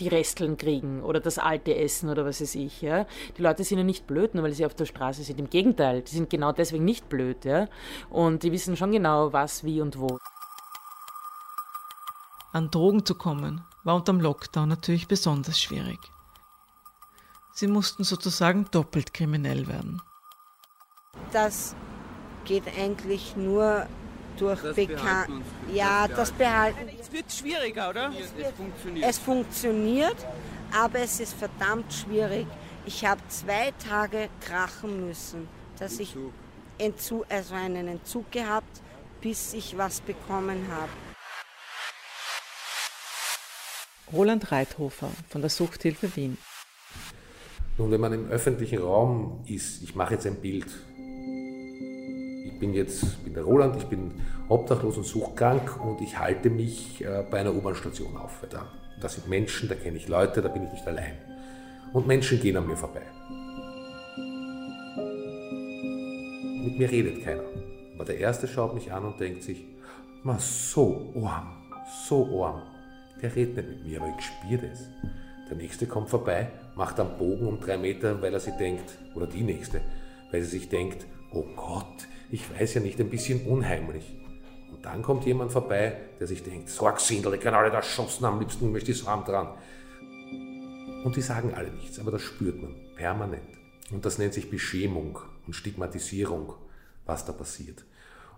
die 0.00 0.08
Resteln 0.08 0.56
kriegen 0.56 1.02
oder 1.02 1.20
das 1.20 1.38
alte 1.38 1.74
Essen 1.74 2.08
oder 2.08 2.24
was 2.24 2.40
weiß 2.40 2.54
ich. 2.54 2.82
Ja? 2.82 3.06
Die 3.36 3.42
Leute 3.42 3.64
sind 3.64 3.78
ja 3.78 3.84
nicht 3.84 4.06
blöd, 4.06 4.34
nur 4.34 4.44
weil 4.44 4.52
sie 4.52 4.66
auf 4.66 4.74
der 4.74 4.86
Straße 4.86 5.22
sind. 5.22 5.38
Im 5.38 5.50
Gegenteil, 5.50 6.02
die 6.02 6.14
sind 6.14 6.30
genau 6.30 6.52
deswegen 6.52 6.84
nicht 6.84 7.08
blöd. 7.08 7.44
Ja? 7.44 7.68
Und 8.10 8.42
die 8.42 8.52
wissen 8.52 8.76
schon 8.76 8.92
genau, 8.92 9.32
was, 9.32 9.64
wie 9.64 9.80
und 9.80 9.98
wo. 9.98 10.18
An 12.52 12.70
Drogen 12.70 13.04
zu 13.04 13.14
kommen, 13.14 13.62
war 13.84 13.96
unter 13.96 14.12
dem 14.12 14.20
Lockdown 14.20 14.68
natürlich 14.68 15.06
besonders 15.06 15.60
schwierig. 15.60 15.98
Sie 17.52 17.66
mussten 17.66 18.04
sozusagen 18.04 18.66
doppelt 18.70 19.12
kriminell 19.12 19.66
werden. 19.66 20.00
Das 21.32 21.74
geht 22.44 22.64
eigentlich 22.78 23.36
nur 23.36 23.86
durch 24.40 24.60
Bekannt. 24.74 25.44
Ja, 25.72 26.08
das 26.08 26.32
behalten. 26.32 26.88
Es 26.98 27.12
wird 27.12 27.32
schwieriger, 27.32 27.90
oder? 27.90 28.10
Es, 28.10 28.34
wird, 28.36 28.48
es, 28.48 28.54
funktioniert. 28.56 29.10
es 29.10 29.18
funktioniert, 29.18 30.26
aber 30.72 30.98
es 31.00 31.20
ist 31.20 31.34
verdammt 31.34 31.92
schwierig. 31.92 32.46
Ich 32.86 33.04
habe 33.04 33.20
zwei 33.28 33.72
Tage 33.86 34.28
krachen 34.40 35.06
müssen, 35.06 35.48
dass 35.78 35.98
ich 35.98 36.16
Entzug, 36.78 37.26
also 37.28 37.54
einen 37.54 37.88
Entzug 37.88 38.30
gehabt, 38.30 38.80
bis 39.20 39.52
ich 39.52 39.76
was 39.76 40.00
bekommen 40.00 40.66
habe. 40.70 40.88
Roland 44.12 44.50
Reithofer 44.50 45.10
von 45.28 45.42
der 45.42 45.50
Suchthilfe 45.50 46.14
Wien. 46.16 46.38
Nun, 47.76 47.90
wenn 47.90 48.00
man 48.00 48.12
im 48.12 48.28
öffentlichen 48.28 48.78
Raum 48.78 49.44
ist, 49.46 49.82
ich 49.82 49.94
mache 49.94 50.14
jetzt 50.14 50.26
ein 50.26 50.40
Bild, 50.40 50.66
bin 52.58 52.74
jetzt 52.74 53.24
bin 53.24 53.34
der 53.34 53.44
Roland, 53.44 53.76
ich 53.76 53.84
bin 53.84 54.12
obdachlos 54.48 54.96
und 54.96 55.04
suchkrank 55.04 55.84
und 55.84 56.00
ich 56.00 56.18
halte 56.18 56.50
mich 56.50 57.04
äh, 57.04 57.24
bei 57.30 57.40
einer 57.40 57.54
U-Bahn-Station 57.54 58.16
auf. 58.16 58.44
Da, 58.50 58.66
da 59.00 59.08
sind 59.08 59.28
Menschen, 59.28 59.68
da 59.68 59.74
kenne 59.74 59.96
ich 59.96 60.08
Leute, 60.08 60.42
da 60.42 60.48
bin 60.48 60.64
ich 60.64 60.72
nicht 60.72 60.86
allein. 60.86 61.14
Und 61.92 62.06
Menschen 62.06 62.40
gehen 62.40 62.56
an 62.56 62.66
mir 62.66 62.76
vorbei. 62.76 63.02
Mit 66.64 66.78
mir 66.78 66.90
redet 66.90 67.24
keiner. 67.24 67.44
Aber 67.94 68.04
der 68.04 68.18
Erste 68.18 68.46
schaut 68.46 68.74
mich 68.74 68.92
an 68.92 69.04
und 69.04 69.18
denkt 69.18 69.42
sich, 69.42 69.64
ma 70.22 70.38
so 70.38 71.12
arm, 71.16 71.56
so 72.06 72.44
arm. 72.44 72.62
der 73.22 73.34
redet 73.34 73.56
nicht 73.56 73.68
mit 73.68 73.86
mir, 73.86 74.00
aber 74.00 74.14
ich 74.16 74.24
spüre 74.24 74.68
das. 74.68 74.84
Der 75.48 75.56
nächste 75.56 75.86
kommt 75.86 76.10
vorbei, 76.10 76.50
macht 76.76 77.00
einen 77.00 77.16
Bogen 77.16 77.46
um 77.46 77.58
drei 77.58 77.78
Meter, 77.78 78.20
weil 78.20 78.34
er 78.34 78.40
sich 78.40 78.54
denkt, 78.54 78.98
oder 79.14 79.26
die 79.26 79.42
nächste, 79.42 79.80
weil 80.30 80.42
sie 80.42 80.58
sich 80.58 80.68
denkt, 80.68 81.06
oh 81.32 81.44
Gott, 81.56 82.06
ich 82.30 82.58
weiß 82.58 82.74
ja 82.74 82.80
nicht, 82.80 83.00
ein 83.00 83.10
bisschen 83.10 83.46
unheimlich. 83.46 84.16
Und 84.70 84.84
dann 84.84 85.02
kommt 85.02 85.24
jemand 85.24 85.50
vorbei, 85.52 85.96
der 86.20 86.26
sich 86.26 86.42
denkt, 86.42 86.68
Sorgsindel, 86.68 87.34
ich 87.34 87.40
kann 87.40 87.54
alle 87.54 87.70
da 87.70 87.82
schossen, 87.82 88.24
am 88.24 88.38
liebsten 88.38 88.70
möchte 88.70 88.92
ich 88.92 89.06
Arm 89.06 89.24
dran. 89.24 89.48
Und 91.04 91.16
die 91.16 91.22
sagen 91.22 91.54
alle 91.54 91.70
nichts, 91.70 91.98
aber 91.98 92.10
das 92.10 92.22
spürt 92.22 92.60
man 92.60 92.74
permanent. 92.96 93.48
Und 93.90 94.04
das 94.04 94.18
nennt 94.18 94.34
sich 94.34 94.50
Beschämung 94.50 95.18
und 95.46 95.54
Stigmatisierung, 95.54 96.52
was 97.06 97.24
da 97.24 97.32
passiert. 97.32 97.84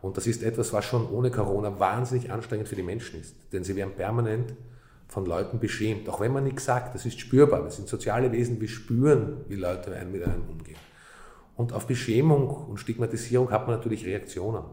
Und 0.01 0.17
das 0.17 0.27
ist 0.27 0.43
etwas, 0.43 0.73
was 0.73 0.85
schon 0.85 1.11
ohne 1.11 1.31
Corona 1.31 1.79
wahnsinnig 1.79 2.31
anstrengend 2.31 2.69
für 2.69 2.77
die 2.77 2.83
Menschen 2.83 3.21
ist. 3.21 3.35
Denn 3.53 3.65
sie 3.65 3.77
werden 3.77 3.95
permanent 3.95 4.55
von 5.09 5.27
Leuten 5.27 5.59
beschämt, 5.59 6.09
auch 6.09 6.21
wenn 6.21 6.33
man 6.33 6.45
nichts 6.45 6.65
sagt. 6.65 6.95
Das 6.95 7.05
ist 7.05 7.19
spürbar. 7.21 7.65
Wir 7.65 7.71
sind 7.71 7.89
soziale 7.89 8.31
Wesen, 8.33 8.61
wir 8.61 8.69
spüren, 8.69 9.45
wie 9.49 9.57
Leute 9.57 9.91
mit 10.11 10.23
einem 10.23 10.49
umgehen. 10.49 10.79
Und 11.61 11.75
auf 11.75 11.87
Beschämung 11.87 12.49
und 12.49 12.79
Stigmatisierung 12.79 13.51
hat 13.51 13.67
man 13.67 13.77
natürlich 13.77 14.07
Reaktionen. 14.07 14.65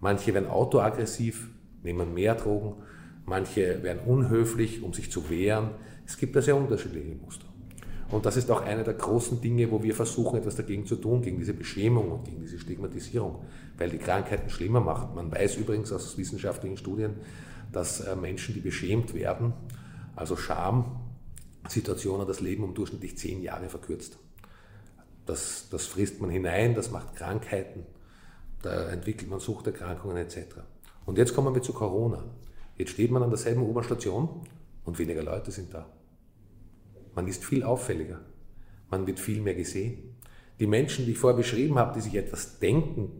Manche 0.00 0.34
werden 0.34 0.50
autoaggressiv, 0.50 1.48
nehmen 1.84 2.12
mehr 2.12 2.34
Drogen, 2.34 2.82
manche 3.24 3.84
werden 3.84 4.00
unhöflich, 4.04 4.82
um 4.82 4.92
sich 4.92 5.12
zu 5.12 5.30
wehren. 5.30 5.70
Es 6.04 6.16
gibt 6.16 6.34
da 6.34 6.42
sehr 6.42 6.56
unterschiedliche 6.56 7.14
Muster. 7.14 7.46
Und 8.10 8.26
das 8.26 8.36
ist 8.36 8.50
auch 8.50 8.62
einer 8.62 8.82
der 8.82 8.94
großen 8.94 9.40
Dinge, 9.40 9.70
wo 9.70 9.80
wir 9.84 9.94
versuchen, 9.94 10.36
etwas 10.36 10.56
dagegen 10.56 10.84
zu 10.86 10.96
tun, 10.96 11.22
gegen 11.22 11.38
diese 11.38 11.54
Beschämung 11.54 12.10
und 12.10 12.24
gegen 12.24 12.40
diese 12.40 12.58
Stigmatisierung, 12.58 13.44
weil 13.78 13.90
die 13.90 13.98
Krankheiten 13.98 14.50
schlimmer 14.50 14.80
macht. 14.80 15.14
Man 15.14 15.30
weiß 15.30 15.58
übrigens 15.58 15.92
aus 15.92 16.18
wissenschaftlichen 16.18 16.76
Studien, 16.76 17.12
dass 17.70 18.00
äh, 18.00 18.16
Menschen, 18.16 18.54
die 18.54 18.60
beschämt 18.60 19.14
werden, 19.14 19.52
also 20.16 20.34
Schamsituationen, 20.34 22.26
das 22.26 22.40
Leben 22.40 22.64
um 22.64 22.74
durchschnittlich 22.74 23.16
zehn 23.18 23.40
Jahre 23.40 23.68
verkürzt. 23.68 24.18
Das, 25.26 25.68
das 25.70 25.86
frisst 25.86 26.20
man 26.20 26.30
hinein, 26.30 26.74
das 26.74 26.90
macht 26.90 27.16
Krankheiten, 27.16 27.86
da 28.62 28.90
entwickelt 28.90 29.30
man 29.30 29.40
Suchterkrankungen 29.40 30.16
etc. 30.16 30.56
Und 31.06 31.18
jetzt 31.18 31.34
kommen 31.34 31.54
wir 31.54 31.62
zu 31.62 31.72
Corona. 31.72 32.24
Jetzt 32.76 32.90
steht 32.92 33.10
man 33.10 33.22
an 33.22 33.30
derselben 33.30 33.62
U-Bahn-Station 33.62 34.42
und 34.84 34.98
weniger 34.98 35.22
Leute 35.22 35.50
sind 35.50 35.72
da. 35.72 35.86
Man 37.14 37.28
ist 37.28 37.44
viel 37.44 37.62
auffälliger. 37.62 38.20
Man 38.90 39.06
wird 39.06 39.20
viel 39.20 39.40
mehr 39.40 39.54
gesehen. 39.54 40.16
Die 40.58 40.66
Menschen, 40.66 41.04
die 41.04 41.12
ich 41.12 41.18
vorher 41.18 41.36
beschrieben 41.36 41.78
habe, 41.78 41.94
die 41.94 42.00
sich 42.00 42.14
etwas 42.14 42.58
denken 42.58 43.10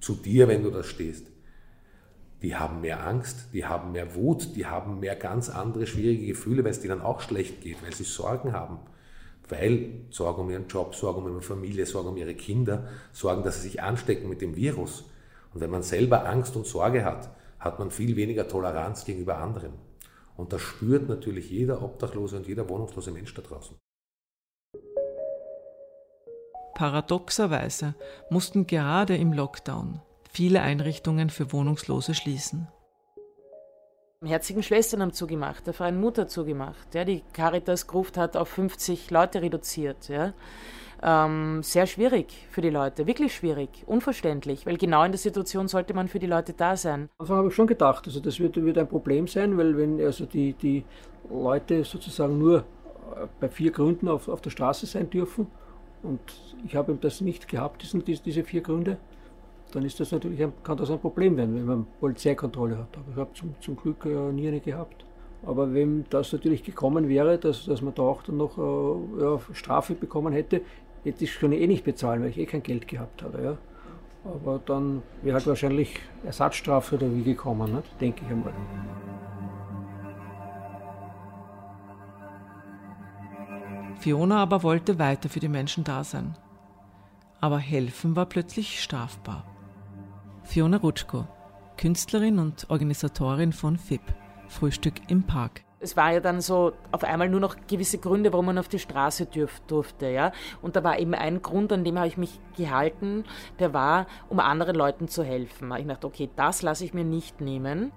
zu 0.00 0.14
dir, 0.14 0.48
wenn 0.48 0.62
du 0.62 0.70
da 0.70 0.82
stehst, 0.82 1.26
die 2.42 2.54
haben 2.54 2.80
mehr 2.80 3.06
Angst, 3.06 3.48
die 3.52 3.64
haben 3.64 3.92
mehr 3.92 4.14
Wut, 4.14 4.54
die 4.56 4.66
haben 4.66 5.00
mehr 5.00 5.16
ganz 5.16 5.48
andere 5.48 5.86
schwierige 5.86 6.26
Gefühle, 6.26 6.64
weil 6.64 6.70
es 6.70 6.80
denen 6.80 7.00
auch 7.00 7.20
schlecht 7.20 7.62
geht, 7.62 7.82
weil 7.82 7.94
sie 7.94 8.04
Sorgen 8.04 8.52
haben. 8.52 8.78
Weil 9.48 10.06
Sorgen 10.10 10.42
um 10.42 10.50
ihren 10.50 10.66
Job, 10.66 10.94
Sorgen 10.94 11.22
um 11.22 11.28
ihre 11.32 11.42
Familie, 11.42 11.86
Sorgen 11.86 12.08
um 12.08 12.16
ihre 12.16 12.34
Kinder, 12.34 12.88
Sorgen, 13.12 13.42
dass 13.42 13.56
sie 13.56 13.68
sich 13.68 13.82
anstecken 13.82 14.28
mit 14.28 14.40
dem 14.40 14.56
Virus. 14.56 15.04
Und 15.54 15.60
wenn 15.60 15.70
man 15.70 15.82
selber 15.82 16.28
Angst 16.28 16.56
und 16.56 16.66
Sorge 16.66 17.04
hat, 17.04 17.30
hat 17.58 17.78
man 17.78 17.90
viel 17.90 18.16
weniger 18.16 18.48
Toleranz 18.48 19.04
gegenüber 19.04 19.38
anderen. 19.38 19.72
Und 20.36 20.52
das 20.52 20.60
spürt 20.60 21.08
natürlich 21.08 21.50
jeder 21.50 21.82
Obdachlose 21.82 22.36
und 22.36 22.46
jeder 22.46 22.68
wohnungslose 22.68 23.10
Mensch 23.10 23.32
da 23.34 23.42
draußen. 23.42 23.76
Paradoxerweise 26.74 27.94
mussten 28.28 28.66
gerade 28.66 29.16
im 29.16 29.32
Lockdown 29.32 30.02
viele 30.30 30.60
Einrichtungen 30.60 31.30
für 31.30 31.50
Wohnungslose 31.52 32.14
schließen. 32.14 32.68
Herzigen 34.26 34.62
Schwestern 34.62 35.02
haben 35.02 35.12
zugemacht, 35.12 35.66
der 35.66 35.74
Freien 35.74 36.00
Mutter 36.00 36.28
zugemacht. 36.28 36.94
Ja, 36.94 37.04
die 37.04 37.22
Caritas 37.32 37.86
Gruft 37.86 38.16
hat 38.16 38.36
auf 38.36 38.48
50 38.48 39.10
Leute 39.10 39.42
reduziert. 39.42 40.08
Ja. 40.08 40.32
Ähm, 41.02 41.62
sehr 41.62 41.86
schwierig 41.86 42.46
für 42.50 42.62
die 42.62 42.70
Leute, 42.70 43.06
wirklich 43.06 43.34
schwierig, 43.34 43.68
unverständlich, 43.86 44.64
weil 44.64 44.78
genau 44.78 45.04
in 45.04 45.12
der 45.12 45.18
Situation 45.18 45.68
sollte 45.68 45.92
man 45.92 46.08
für 46.08 46.18
die 46.18 46.26
Leute 46.26 46.54
da 46.54 46.76
sein. 46.76 47.10
Am 47.18 47.24
Anfang 47.24 47.36
habe 47.36 47.48
ich 47.48 47.54
schon 47.54 47.66
gedacht, 47.66 48.06
also 48.06 48.18
das 48.18 48.40
wird, 48.40 48.56
wird 48.56 48.78
ein 48.78 48.88
Problem 48.88 49.28
sein, 49.28 49.58
weil 49.58 49.76
wenn 49.76 50.00
also 50.00 50.24
die, 50.24 50.54
die 50.54 50.84
Leute 51.30 51.84
sozusagen 51.84 52.38
nur 52.38 52.60
äh, 52.60 53.26
bei 53.40 53.48
vier 53.50 53.72
Gründen 53.72 54.08
auf, 54.08 54.28
auf 54.28 54.40
der 54.40 54.50
Straße 54.50 54.86
sein 54.86 55.10
dürfen 55.10 55.48
und 56.02 56.20
ich 56.64 56.76
habe 56.76 56.96
das 56.98 57.20
nicht 57.20 57.46
gehabt, 57.46 57.82
diesen, 57.82 58.02
diese 58.04 58.42
vier 58.42 58.62
Gründe, 58.62 58.96
dann 59.72 59.84
ist 59.84 59.98
das 60.00 60.12
natürlich 60.12 60.42
ein, 60.42 60.52
kann 60.62 60.76
das 60.76 60.90
ein 60.90 60.98
Problem 60.98 61.36
werden, 61.36 61.54
wenn 61.54 61.64
man 61.64 61.86
Polizeikontrolle 62.00 62.78
hat. 62.78 62.88
Aber 62.96 63.10
ich 63.10 63.16
habe 63.16 63.32
zum, 63.34 63.54
zum 63.60 63.76
Glück 63.76 64.04
äh, 64.04 64.32
nie 64.32 64.48
eine 64.48 64.60
gehabt. 64.60 65.04
Aber 65.44 65.72
wenn 65.74 66.04
das 66.10 66.32
natürlich 66.32 66.62
gekommen 66.62 67.08
wäre, 67.08 67.38
dass, 67.38 67.66
dass 67.66 67.82
man 67.82 67.94
da 67.94 68.02
auch 68.02 68.22
dann 68.22 68.36
noch 68.36 68.58
äh, 68.58 69.22
ja, 69.22 69.40
Strafe 69.52 69.94
bekommen 69.94 70.32
hätte, 70.32 70.62
hätte 71.04 71.24
ich 71.24 71.32
schon 71.32 71.52
eh 71.52 71.66
nicht 71.66 71.84
bezahlen, 71.84 72.22
weil 72.22 72.30
ich 72.30 72.38
eh 72.38 72.46
kein 72.46 72.62
Geld 72.62 72.88
gehabt 72.88 73.22
habe. 73.22 73.42
Ja. 73.42 73.58
Aber 74.24 74.60
dann 74.64 75.02
wäre 75.22 75.34
halt 75.36 75.46
wahrscheinlich 75.46 76.00
Ersatzstrafe 76.24 76.96
oder 76.96 77.14
wie 77.14 77.22
gekommen, 77.22 77.72
ne? 77.72 77.82
denke 78.00 78.22
ich 78.24 78.30
einmal. 78.30 78.52
Fiona 84.00 84.42
aber 84.42 84.62
wollte 84.62 84.98
weiter 84.98 85.28
für 85.28 85.40
die 85.40 85.48
Menschen 85.48 85.84
da 85.84 86.02
sein. 86.02 86.36
Aber 87.40 87.58
helfen 87.58 88.16
war 88.16 88.26
plötzlich 88.26 88.82
strafbar. 88.82 89.44
Fiona 90.46 90.76
Rutschko, 90.78 91.26
Künstlerin 91.76 92.38
und 92.38 92.70
Organisatorin 92.70 93.52
von 93.52 93.76
FIP, 93.76 94.00
Frühstück 94.48 94.94
im 95.08 95.24
Park 95.24 95.66
es 95.78 95.96
war 95.96 96.12
ja 96.12 96.20
dann 96.20 96.40
so 96.40 96.72
auf 96.90 97.04
einmal 97.04 97.28
nur 97.28 97.40
noch 97.40 97.56
gewisse 97.68 97.98
Gründe, 97.98 98.32
warum 98.32 98.46
man 98.46 98.58
auf 98.58 98.68
die 98.68 98.78
Straße 98.78 99.26
dürf, 99.26 99.60
durfte, 99.66 100.08
ja. 100.08 100.32
Und 100.62 100.74
da 100.74 100.82
war 100.82 100.98
eben 100.98 101.14
ein 101.14 101.42
Grund, 101.42 101.72
an 101.72 101.84
dem 101.84 101.98
habe 101.98 102.08
ich 102.08 102.16
mich 102.16 102.40
gehalten, 102.56 103.24
der 103.58 103.74
war, 103.74 104.06
um 104.28 104.40
anderen 104.40 104.74
Leuten 104.74 105.06
zu 105.06 105.22
helfen. 105.22 105.72
Ich 105.76 105.86
dachte, 105.86 106.06
okay, 106.06 106.30
das 106.34 106.62
lasse 106.62 106.84
ich 106.84 106.94
mir 106.94 107.04
nicht 107.04 107.40
nehmen. 107.40 107.92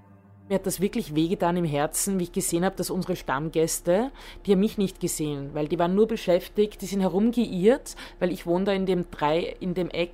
Mir 0.49 0.55
hat 0.55 0.65
das 0.65 0.81
wirklich 0.81 1.13
wehgetan 1.13 1.57
im 1.57 1.63
Herzen, 1.63 2.17
wie 2.17 2.23
ich 2.23 2.31
gesehen 2.31 2.65
habe, 2.65 2.75
dass 2.75 2.89
unsere 2.89 3.15
Stammgäste, 3.15 4.09
die 4.45 4.53
haben 4.53 4.59
mich 4.59 4.79
nicht 4.79 4.99
gesehen, 4.99 5.51
weil 5.53 5.67
die 5.67 5.77
waren 5.77 5.93
nur 5.93 6.07
beschäftigt, 6.07 6.81
die 6.81 6.87
sind 6.87 7.01
herumgeirrt, 7.01 7.95
weil 8.17 8.31
ich 8.31 8.47
wohne 8.47 8.65
da 8.65 8.71
in 8.71 8.87
dem 8.87 9.11
drei, 9.11 9.55
in 9.59 9.75
dem 9.75 9.89
Eck 9.89 10.11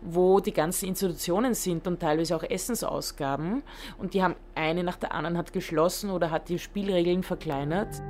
wo 0.00 0.38
die 0.38 0.52
ganzen 0.52 0.86
Institutionen 0.86 1.54
sind 1.54 1.86
und 1.88 1.98
teilweise 1.98 2.36
auch 2.36 2.44
Essensausgaben. 2.44 3.62
Und 3.98 4.14
die 4.14 4.22
haben 4.22 4.36
eine 4.54 4.84
nach 4.84 4.96
der 4.96 5.12
anderen 5.12 5.36
hat 5.36 5.52
geschlossen 5.52 6.10
oder 6.10 6.30
hat 6.30 6.48
die 6.48 6.58
Spielregeln 6.58 7.24
verkleinert. 7.24 8.00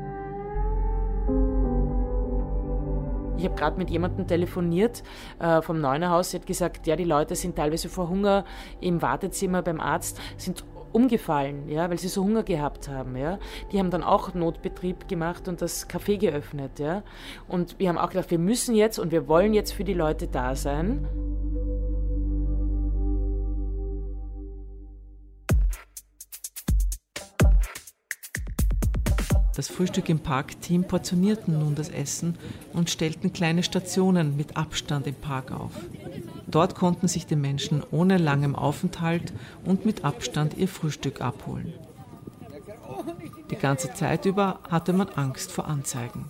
Ich 3.39 3.45
habe 3.45 3.55
gerade 3.55 3.79
mit 3.79 3.89
jemandem 3.89 4.27
telefoniert 4.27 5.05
äh, 5.39 5.63
vom 5.63 5.81
Neunerhaus. 5.81 6.31
Sie 6.31 6.39
hat 6.39 6.47
gesagt, 6.47 6.89
ja, 6.89 6.97
die 6.97 7.05
Leute 7.05 7.37
sind 7.37 7.55
teilweise 7.55 7.89
vor 7.89 8.09
Hunger 8.09 8.45
im 8.81 9.01
Wartezimmer 9.01 9.63
beim 9.63 9.81
Arzt, 9.81 10.21
sind 10.37 10.65
umgefallen, 10.93 11.69
ja, 11.69 11.89
weil 11.91 11.99
sie 11.99 12.09
so 12.09 12.23
Hunger 12.23 12.43
gehabt 12.43 12.89
haben, 12.89 13.17
ja. 13.17 13.39
Die 13.73 13.79
haben 13.79 13.91
dann 13.91 14.03
auch 14.03 14.35
Notbetrieb 14.35 15.09
gemacht 15.09 15.49
und 15.49 15.63
das 15.63 15.89
Café 15.89 16.19
geöffnet, 16.19 16.79
ja. 16.79 17.03
Und 17.49 17.79
wir 17.79 17.89
haben 17.89 17.99
auch 17.99 18.11
gedacht, 18.11 18.31
wir 18.31 18.39
müssen 18.39 18.75
jetzt 18.75 18.99
und 18.99 19.13
wir 19.13 19.29
wollen 19.29 19.55
jetzt 19.55 19.73
für 19.73 19.85
die 19.85 19.95
Leute 19.95 20.29
da 20.29 20.57
sein. 20.57 21.07
Das 29.59 29.67
Frühstück 29.67 30.09
im 30.09 30.21
Park-Team 30.21 30.85
portionierten 30.85 31.59
nun 31.59 31.75
das 31.75 31.89
Essen 31.89 32.39
und 32.73 32.91
stellten 32.91 33.33
kleine 33.33 33.65
Stationen 33.65 34.37
mit 34.37 34.57
Abstand 34.57 35.09
im 35.09 35.17
Park 35.17 35.51
auf. 35.51 35.73
Dort 36.51 36.75
konnten 36.75 37.09
sich 37.09 37.27
die 37.27 37.37
Menschen 37.37 37.83
ohne 37.91 38.17
langem 38.17 38.57
Aufenthalt 38.57 39.35
und 39.65 39.85
mit 39.85 40.05
Abstand 40.05 40.57
ihr 40.57 40.69
Frühstück 40.69 41.21
abholen. 41.21 41.75
Die 43.51 43.57
ganze 43.57 43.93
Zeit 43.93 44.25
über 44.25 44.59
hatte 44.71 44.93
man 44.93 45.09
Angst 45.11 45.53
vor 45.53 45.67
Anzeigen. 45.67 46.25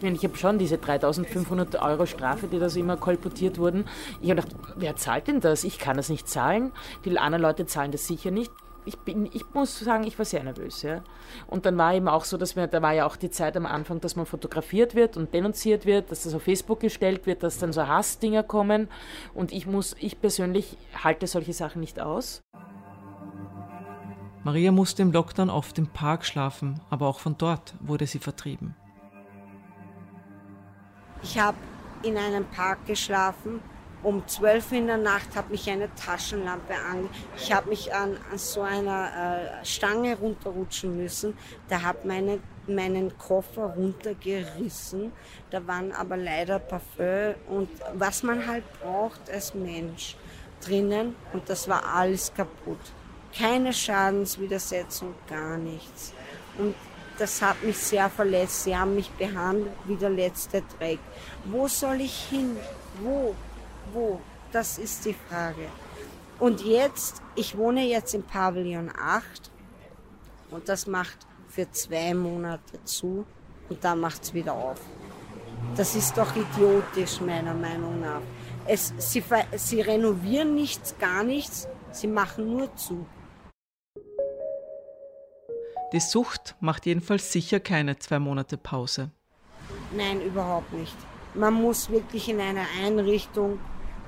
Ich 0.00 0.22
habe 0.22 0.36
schon 0.36 0.58
diese 0.58 0.78
3500 0.78 1.80
Euro 1.82 2.06
Strafe, 2.06 2.46
die 2.46 2.58
da 2.58 2.68
so 2.68 2.78
immer 2.78 2.96
kolportiert 2.96 3.58
wurden. 3.58 3.84
Ich 4.20 4.30
habe 4.30 4.42
gedacht, 4.42 4.56
wer 4.76 4.96
zahlt 4.96 5.26
denn 5.26 5.40
das? 5.40 5.64
Ich 5.64 5.78
kann 5.78 5.96
das 5.96 6.08
nicht 6.08 6.28
zahlen. 6.28 6.72
Die 7.04 7.18
anderen 7.18 7.42
Leute 7.42 7.66
zahlen 7.66 7.90
das 7.90 8.06
sicher 8.06 8.30
nicht 8.30 8.52
ich, 8.88 8.96
bin, 8.96 9.26
ich 9.26 9.44
muss 9.52 9.78
sagen, 9.78 10.04
ich 10.04 10.18
war 10.18 10.24
sehr 10.24 10.42
nervös. 10.42 10.82
Ja. 10.82 11.02
Und 11.46 11.66
dann 11.66 11.76
war 11.76 11.94
eben 11.94 12.08
auch 12.08 12.24
so, 12.24 12.36
dass 12.38 12.56
wir, 12.56 12.66
da 12.66 12.80
war 12.82 12.92
ja 12.92 13.06
auch 13.06 13.16
die 13.16 13.30
Zeit 13.30 13.56
am 13.56 13.66
Anfang, 13.66 14.00
dass 14.00 14.16
man 14.16 14.26
fotografiert 14.26 14.94
wird 14.94 15.16
und 15.16 15.34
denunziert 15.34 15.84
wird, 15.86 16.10
dass 16.10 16.22
das 16.22 16.34
auf 16.34 16.42
Facebook 16.42 16.80
gestellt 16.80 17.26
wird, 17.26 17.42
dass 17.42 17.58
dann 17.58 17.72
so 17.72 17.86
Hassdinger 17.86 18.42
kommen. 18.42 18.88
Und 19.34 19.52
ich 19.52 19.66
muss, 19.66 19.94
ich 20.00 20.20
persönlich 20.20 20.76
halte 21.04 21.26
solche 21.26 21.52
Sachen 21.52 21.80
nicht 21.80 22.00
aus. 22.00 22.40
Maria 24.42 24.72
musste 24.72 25.02
im 25.02 25.12
Lockdown 25.12 25.50
oft 25.50 25.78
im 25.78 25.88
Park 25.88 26.24
schlafen, 26.24 26.80
aber 26.88 27.06
auch 27.06 27.20
von 27.20 27.36
dort 27.36 27.74
wurde 27.80 28.06
sie 28.06 28.18
vertrieben. 28.18 28.74
Ich 31.22 31.38
habe 31.38 31.58
in 32.02 32.16
einem 32.16 32.46
Park 32.46 32.86
geschlafen, 32.86 33.60
um 34.02 34.26
12 34.26 34.72
Uhr 34.72 34.78
in 34.78 34.86
der 34.86 34.96
Nacht 34.96 35.34
hat 35.34 35.50
mich 35.50 35.68
eine 35.68 35.92
Taschenlampe 35.94 36.74
an. 36.74 37.08
Ich 37.36 37.52
habe 37.52 37.70
mich 37.70 37.92
an, 37.92 38.16
an, 38.30 38.38
so 38.38 38.62
einer 38.62 39.60
äh, 39.60 39.64
Stange 39.64 40.16
runterrutschen 40.16 40.96
müssen. 40.96 41.36
Der 41.68 41.82
hat 41.82 42.04
meine, 42.04 42.38
meinen 42.68 43.16
Koffer 43.18 43.74
runtergerissen. 43.76 45.12
Da 45.50 45.66
waren 45.66 45.92
aber 45.92 46.16
leider 46.16 46.60
Parfüm 46.60 47.34
und 47.48 47.68
was 47.94 48.22
man 48.22 48.46
halt 48.46 48.64
braucht 48.80 49.28
als 49.30 49.54
Mensch 49.54 50.16
drinnen. 50.64 51.16
Und 51.32 51.48
das 51.48 51.68
war 51.68 51.84
alles 51.84 52.32
kaputt. 52.32 52.78
Keine 53.36 53.72
Schadenswidersetzung, 53.72 55.14
gar 55.28 55.56
nichts. 55.56 56.12
Und 56.56 56.74
das 57.18 57.42
hat 57.42 57.62
mich 57.64 57.76
sehr 57.76 58.08
verletzt. 58.08 58.62
Sie 58.62 58.76
haben 58.76 58.94
mich 58.94 59.10
behandelt 59.10 59.72
wie 59.86 59.96
der 59.96 60.10
letzte 60.10 60.62
Dreck. 60.78 61.00
Wo 61.46 61.66
soll 61.66 62.00
ich 62.00 62.26
hin? 62.30 62.56
Wo? 63.02 63.34
Wo? 63.92 64.20
Das 64.52 64.78
ist 64.78 65.04
die 65.04 65.14
Frage. 65.14 65.68
Und 66.38 66.60
jetzt, 66.60 67.22
ich 67.34 67.56
wohne 67.56 67.84
jetzt 67.84 68.14
im 68.14 68.22
Pavillon 68.22 68.90
8 68.96 69.50
und 70.50 70.68
das 70.68 70.86
macht 70.86 71.18
für 71.48 71.70
zwei 71.70 72.14
Monate 72.14 72.82
zu 72.84 73.26
und 73.68 73.82
dann 73.82 74.00
macht 74.00 74.22
es 74.22 74.34
wieder 74.34 74.52
auf. 74.52 74.80
Das 75.76 75.96
ist 75.96 76.16
doch 76.16 76.34
idiotisch, 76.36 77.20
meiner 77.20 77.54
Meinung 77.54 78.00
nach. 78.00 78.20
Es, 78.66 78.92
sie, 78.98 79.22
sie 79.56 79.80
renovieren 79.80 80.54
nichts, 80.54 80.96
gar 80.98 81.24
nichts, 81.24 81.66
sie 81.90 82.06
machen 82.06 82.52
nur 82.52 82.74
zu. 82.76 83.06
Die 85.92 86.00
Sucht 86.00 86.54
macht 86.60 86.84
jedenfalls 86.84 87.32
sicher 87.32 87.60
keine 87.60 87.98
zwei 87.98 88.18
Monate 88.18 88.58
Pause. 88.58 89.10
Nein, 89.96 90.20
überhaupt 90.20 90.72
nicht. 90.72 90.96
Man 91.34 91.54
muss 91.54 91.90
wirklich 91.90 92.28
in 92.28 92.40
eine 92.40 92.66
Einrichtung, 92.84 93.58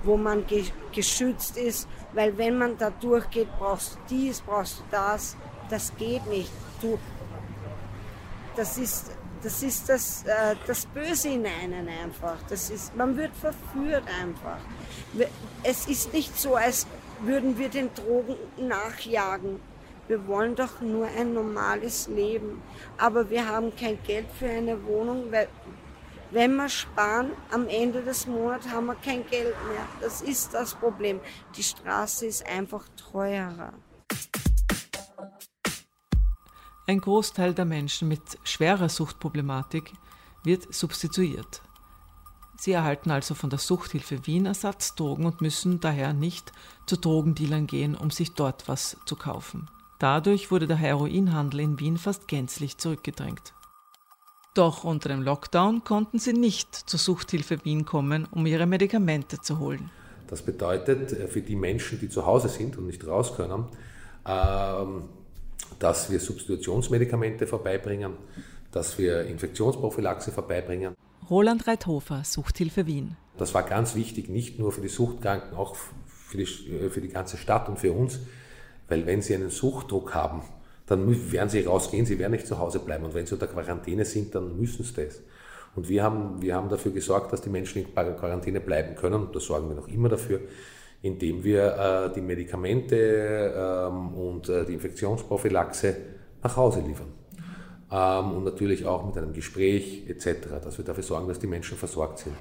wo 0.02 0.16
man 0.16 0.47
ge 0.47 0.64
geschützt 0.92 1.57
ist, 1.57 1.88
weil 2.12 2.37
wenn 2.37 2.59
man 2.59 2.76
da 2.76 2.90
durchgeht, 2.90 3.49
brauchst 3.59 3.95
du 3.95 3.99
dies, 4.11 4.40
brauchst 4.40 4.80
du 4.80 4.83
das. 4.90 5.37
Das 5.69 5.92
geht 5.97 6.26
nicht. 6.26 6.50
Du, 6.80 6.99
das 8.57 8.76
ist 8.76 9.12
das, 9.42 9.62
ist 9.62 9.88
das, 9.88 10.25
äh, 10.25 10.54
das 10.66 10.87
Böse 10.87 11.28
in 11.28 11.47
einen 11.47 11.88
einfach. 11.88 12.37
Das 12.49 12.71
ist, 12.71 12.95
man 12.97 13.16
wird 13.16 13.35
verführt 13.35 14.04
einfach. 14.23 14.59
Es 15.62 15.87
ist 15.87 16.12
nicht 16.12 16.38
so, 16.38 16.57
als 16.57 16.87
würden 17.23 17.59
wir 17.59 17.69
den 17.69 17.92
Drogen 17.95 18.37
nachjagen. 18.59 19.61
Wir 20.09 20.26
wollen 20.26 20.57
doch 20.57 20.80
nur 20.80 21.07
ein 21.07 21.33
normales 21.35 22.09
Leben. 22.09 22.61
Aber 22.99 23.30
wir 23.30 23.47
haben 23.47 23.75
kein 23.76 23.99
Geld 24.02 24.26
für 24.38 24.49
eine 24.49 24.85
Wohnung, 24.85 25.30
weil 25.30 25.49
wenn 26.30 26.56
wir 26.56 26.68
sparen, 26.68 27.32
am 27.50 27.68
Ende 27.68 28.02
des 28.02 28.26
Monats 28.26 28.68
haben 28.68 28.87
wir 28.87 28.94
kein 28.94 29.26
Geld 29.26 29.54
mehr. 29.68 29.87
Das 30.00 30.22
ist 30.22 30.54
das 30.54 30.75
Problem. 30.75 31.20
Die 31.56 31.62
Straße 31.62 32.26
ist 32.26 32.46
einfach 32.46 32.84
teurer. 33.10 33.72
Ein 36.87 37.00
Großteil 37.00 37.54
der 37.54 37.64
Menschen 37.64 38.08
mit 38.08 38.22
schwerer 38.42 38.88
Suchtproblematik 38.88 39.92
wird 40.42 40.72
substituiert. 40.75 41.62
Sie 42.56 42.72
erhalten 42.72 43.10
also 43.10 43.34
von 43.34 43.49
der 43.49 43.58
Suchthilfe 43.58 44.26
Wien 44.26 44.46
Ersatzdrogen 44.46 45.25
und 45.25 45.40
müssen 45.40 45.80
daher 45.80 46.12
nicht 46.12 46.52
zu 46.87 46.96
Drogendealern 46.96 47.66
gehen, 47.66 47.94
um 47.94 48.10
sich 48.10 48.34
dort 48.34 48.68
was 48.68 48.99
zu 49.06 49.16
kaufen. 49.16 49.70
Dadurch 49.99 50.50
wurde 50.50 50.66
der 50.66 50.76
Heroinhandel 50.76 51.60
in 51.60 51.80
Wien 51.80 51.96
fast 51.96 52.28
gänzlich 52.28 52.76
zurückgedrängt. 52.76 53.54
Doch 54.54 54.83
unter 54.83 55.09
dem 55.09 55.23
Lockdown 55.23 55.85
konnten 55.85 56.19
sie 56.19 56.33
nicht 56.33 56.75
zur 56.75 56.99
Suchthilfe 56.99 57.64
Wien 57.64 57.85
kommen, 57.85 58.26
um 58.33 58.47
ihre 58.47 58.66
Medikamente 58.66 59.40
zu 59.40 59.61
holen. 59.61 59.90
Das 60.26 60.42
bedeutet 60.42 61.12
äh, 61.12 61.28
für 61.28 61.40
die 61.40 61.57
Menschen, 61.57 62.00
die 62.00 62.09
zu 62.09 62.26
Hause 62.26 62.49
sind 62.49 62.76
und 62.76 62.87
nicht 62.87 63.07
raus 63.07 63.37
können, 63.37 63.66
ähm, 64.26 65.02
dass 65.78 66.11
wir 66.11 66.19
Substitutionsmedikamente 66.19 67.47
vorbeibringen, 67.47 68.14
dass 68.73 68.99
wir 68.99 69.25
Infektionsprophylaxe 69.26 70.33
vorbeibringen. 70.33 70.95
Roland 71.28 71.67
Reithofer, 71.69 72.23
Suchthilfe 72.25 72.86
Wien. 72.86 73.17
Das 73.39 73.54
war 73.54 73.63
ganz 73.63 73.95
wichtig, 73.95 74.28
nicht 74.28 74.58
nur 74.58 74.73
für 74.73 74.80
die 74.80 74.89
Suchtkranken, 74.89 75.56
auch 75.56 75.76
für 76.06 76.39
die, 76.39 76.43
äh, 76.43 76.91
für 76.91 77.00
die 77.00 77.08
ganze 77.08 77.36
Stadt 77.36 77.69
und 77.69 77.78
für 77.78 77.93
uns, 77.93 78.19
weil 78.89 79.06
wenn 79.06 79.23
Sie 79.23 79.34
einen 79.34 79.50
Suchtdruck 79.50 80.13
haben, 80.13 80.43
dann 80.91 81.31
werden 81.31 81.49
Sie 81.49 81.61
rausgehen, 81.61 82.05
Sie 82.05 82.19
werden 82.19 82.33
nicht 82.33 82.49
zu 82.49 82.59
Hause 82.59 82.81
bleiben. 82.81 83.05
Und 83.05 83.15
wenn 83.15 83.25
Sie 83.25 83.35
unter 83.35 83.47
Quarantäne 83.47 84.05
sind, 84.05 84.35
dann 84.35 84.59
müssen 84.59 84.83
Sie 84.83 84.93
das. 84.95 85.23
Und 85.76 85.89
wir 85.89 86.03
haben, 86.03 86.43
wir 86.43 86.57
haben 86.57 86.69
dafür 86.69 86.91
gesorgt, 86.91 87.33
dass 87.33 87.41
die 87.43 87.49
Menschen 87.49 87.83
in 87.83 87.95
Quarantäne 87.95 88.61
bleiben 88.61 88.97
können. 88.97 89.15
Und 89.15 89.37
da 89.37 89.39
sorgen 89.39 89.69
wir 89.69 89.76
noch 89.76 89.87
immer 89.87 90.09
dafür, 90.09 90.41
indem 91.00 91.45
wir 91.45 92.11
äh, 92.11 92.13
die 92.13 92.21
Medikamente 92.21 93.55
ähm, 93.57 94.15
und 94.15 94.49
äh, 94.49 94.65
die 94.65 94.75
Infektionsprophylaxe 94.75 95.97
nach 96.43 96.57
Hause 96.57 96.81
liefern. 96.81 97.13
Ähm, 97.93 98.33
und 98.33 98.43
natürlich 98.43 98.85
auch 98.85 99.07
mit 99.07 99.17
einem 99.17 99.33
Gespräch 99.33 100.09
etc., 100.09 100.61
dass 100.65 100.76
wir 100.76 100.85
dafür 100.85 101.05
sorgen, 101.05 101.29
dass 101.29 101.39
die 101.39 101.47
Menschen 101.47 101.79
versorgt 101.79 102.19
sind. 102.19 102.35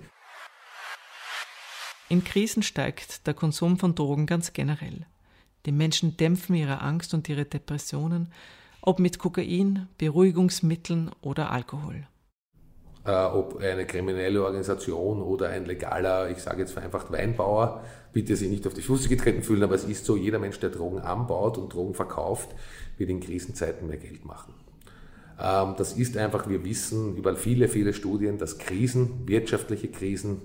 In 2.09 2.23
Krisen 2.23 2.63
steigt 2.63 3.27
der 3.27 3.35
Konsum 3.35 3.77
von 3.77 3.93
Drogen 3.93 4.25
ganz 4.25 4.53
generell. 4.53 5.05
Die 5.65 5.71
Menschen 5.71 6.17
dämpfen 6.17 6.55
ihre 6.55 6.81
Angst 6.81 7.13
und 7.13 7.27
ihre 7.29 7.45
Depressionen, 7.45 8.31
ob 8.81 8.99
mit 8.99 9.19
Kokain, 9.19 9.87
Beruhigungsmitteln 9.97 11.11
oder 11.21 11.51
Alkohol. 11.51 12.07
Äh, 13.05 13.11
ob 13.11 13.57
eine 13.57 13.85
kriminelle 13.85 14.43
Organisation 14.43 15.21
oder 15.21 15.49
ein 15.49 15.65
legaler, 15.65 16.29
ich 16.29 16.39
sage 16.39 16.59
jetzt 16.59 16.73
vereinfacht 16.73 17.11
Weinbauer, 17.11 17.83
bitte 18.13 18.35
sich 18.35 18.49
nicht 18.49 18.67
auf 18.67 18.73
die 18.73 18.81
Füße 18.81 19.09
getreten 19.09 19.41
fühlen, 19.41 19.63
aber 19.63 19.75
es 19.75 19.85
ist 19.85 20.05
so, 20.05 20.15
jeder 20.15 20.39
Mensch, 20.39 20.59
der 20.59 20.69
Drogen 20.69 20.99
anbaut 20.99 21.57
und 21.57 21.73
Drogen 21.73 21.93
verkauft, 21.93 22.49
wird 22.97 23.09
in 23.09 23.19
Krisenzeiten 23.19 23.87
mehr 23.87 23.97
Geld 23.97 24.25
machen. 24.25 24.53
Ähm, 25.39 25.75
das 25.77 25.93
ist 25.93 26.17
einfach, 26.17 26.49
wir 26.49 26.63
wissen 26.65 27.15
über 27.15 27.35
viele, 27.35 27.67
viele 27.67 27.93
Studien, 27.93 28.37
dass 28.37 28.57
Krisen, 28.57 29.27
wirtschaftliche 29.27 29.87
Krisen, 29.87 30.41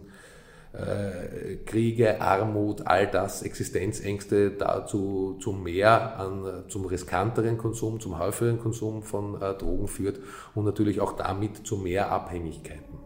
Kriege, 1.66 2.20
Armut, 2.20 2.86
all 2.86 3.06
das, 3.06 3.42
Existenzängste 3.42 4.50
dazu 4.50 5.36
zu 5.40 5.52
mehr 5.52 6.18
an, 6.18 6.64
zum 6.68 6.86
riskanteren 6.86 7.58
Konsum, 7.58 8.00
zum 8.00 8.18
häufigeren 8.18 8.58
Konsum 8.58 9.02
von 9.02 9.40
äh, 9.40 9.54
Drogen 9.54 9.86
führt 9.86 10.20
und 10.54 10.64
natürlich 10.64 11.00
auch 11.00 11.12
damit 11.12 11.66
zu 11.66 11.76
mehr 11.76 12.10
Abhängigkeiten. 12.10 12.98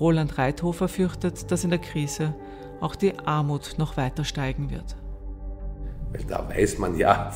Roland 0.00 0.38
Reithofer 0.38 0.88
fürchtet, 0.88 1.50
dass 1.50 1.64
in 1.64 1.70
der 1.70 1.80
Krise 1.80 2.34
auch 2.80 2.94
die 2.94 3.18
Armut 3.18 3.74
noch 3.78 3.96
weiter 3.96 4.24
steigen 4.24 4.70
wird. 4.70 4.96
Weil 6.12 6.24
da 6.24 6.48
weiß 6.48 6.78
man 6.78 6.96
ja, 6.96 7.32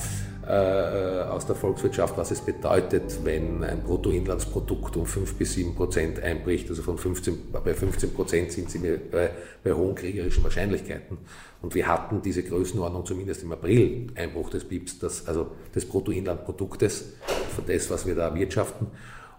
äh, 0.46 1.22
aus 1.30 1.46
der 1.46 1.54
Volkswirtschaft, 1.54 2.16
was 2.16 2.30
es 2.30 2.40
bedeutet, 2.40 3.24
wenn 3.24 3.62
ein 3.62 3.82
Bruttoinlandsprodukt 3.82 4.96
um 4.96 5.06
5 5.06 5.34
bis 5.34 5.54
7 5.54 5.74
Prozent 5.74 6.20
einbricht. 6.20 6.68
Also 6.68 6.82
von 6.82 6.98
15, 6.98 7.52
bei 7.52 7.74
15 7.74 8.12
Prozent 8.12 8.52
sind 8.52 8.70
sie 8.70 8.78
bei, 8.78 9.30
bei 9.62 9.72
hohen 9.72 9.94
kriegerischen 9.94 10.42
Wahrscheinlichkeiten. 10.42 11.18
Und 11.60 11.74
wir 11.74 11.86
hatten 11.86 12.22
diese 12.22 12.42
Größenordnung 12.42 13.06
zumindest 13.06 13.44
im 13.44 13.52
April, 13.52 14.08
Einbruch 14.16 14.50
des 14.50 14.64
BIPs, 14.64 14.98
das, 14.98 15.28
also 15.28 15.52
des 15.74 15.84
Bruttoinlandproduktes, 15.84 17.12
von 17.54 17.64
das, 17.66 17.88
was 17.90 18.06
wir 18.06 18.16
da 18.16 18.28
erwirtschaften. 18.28 18.88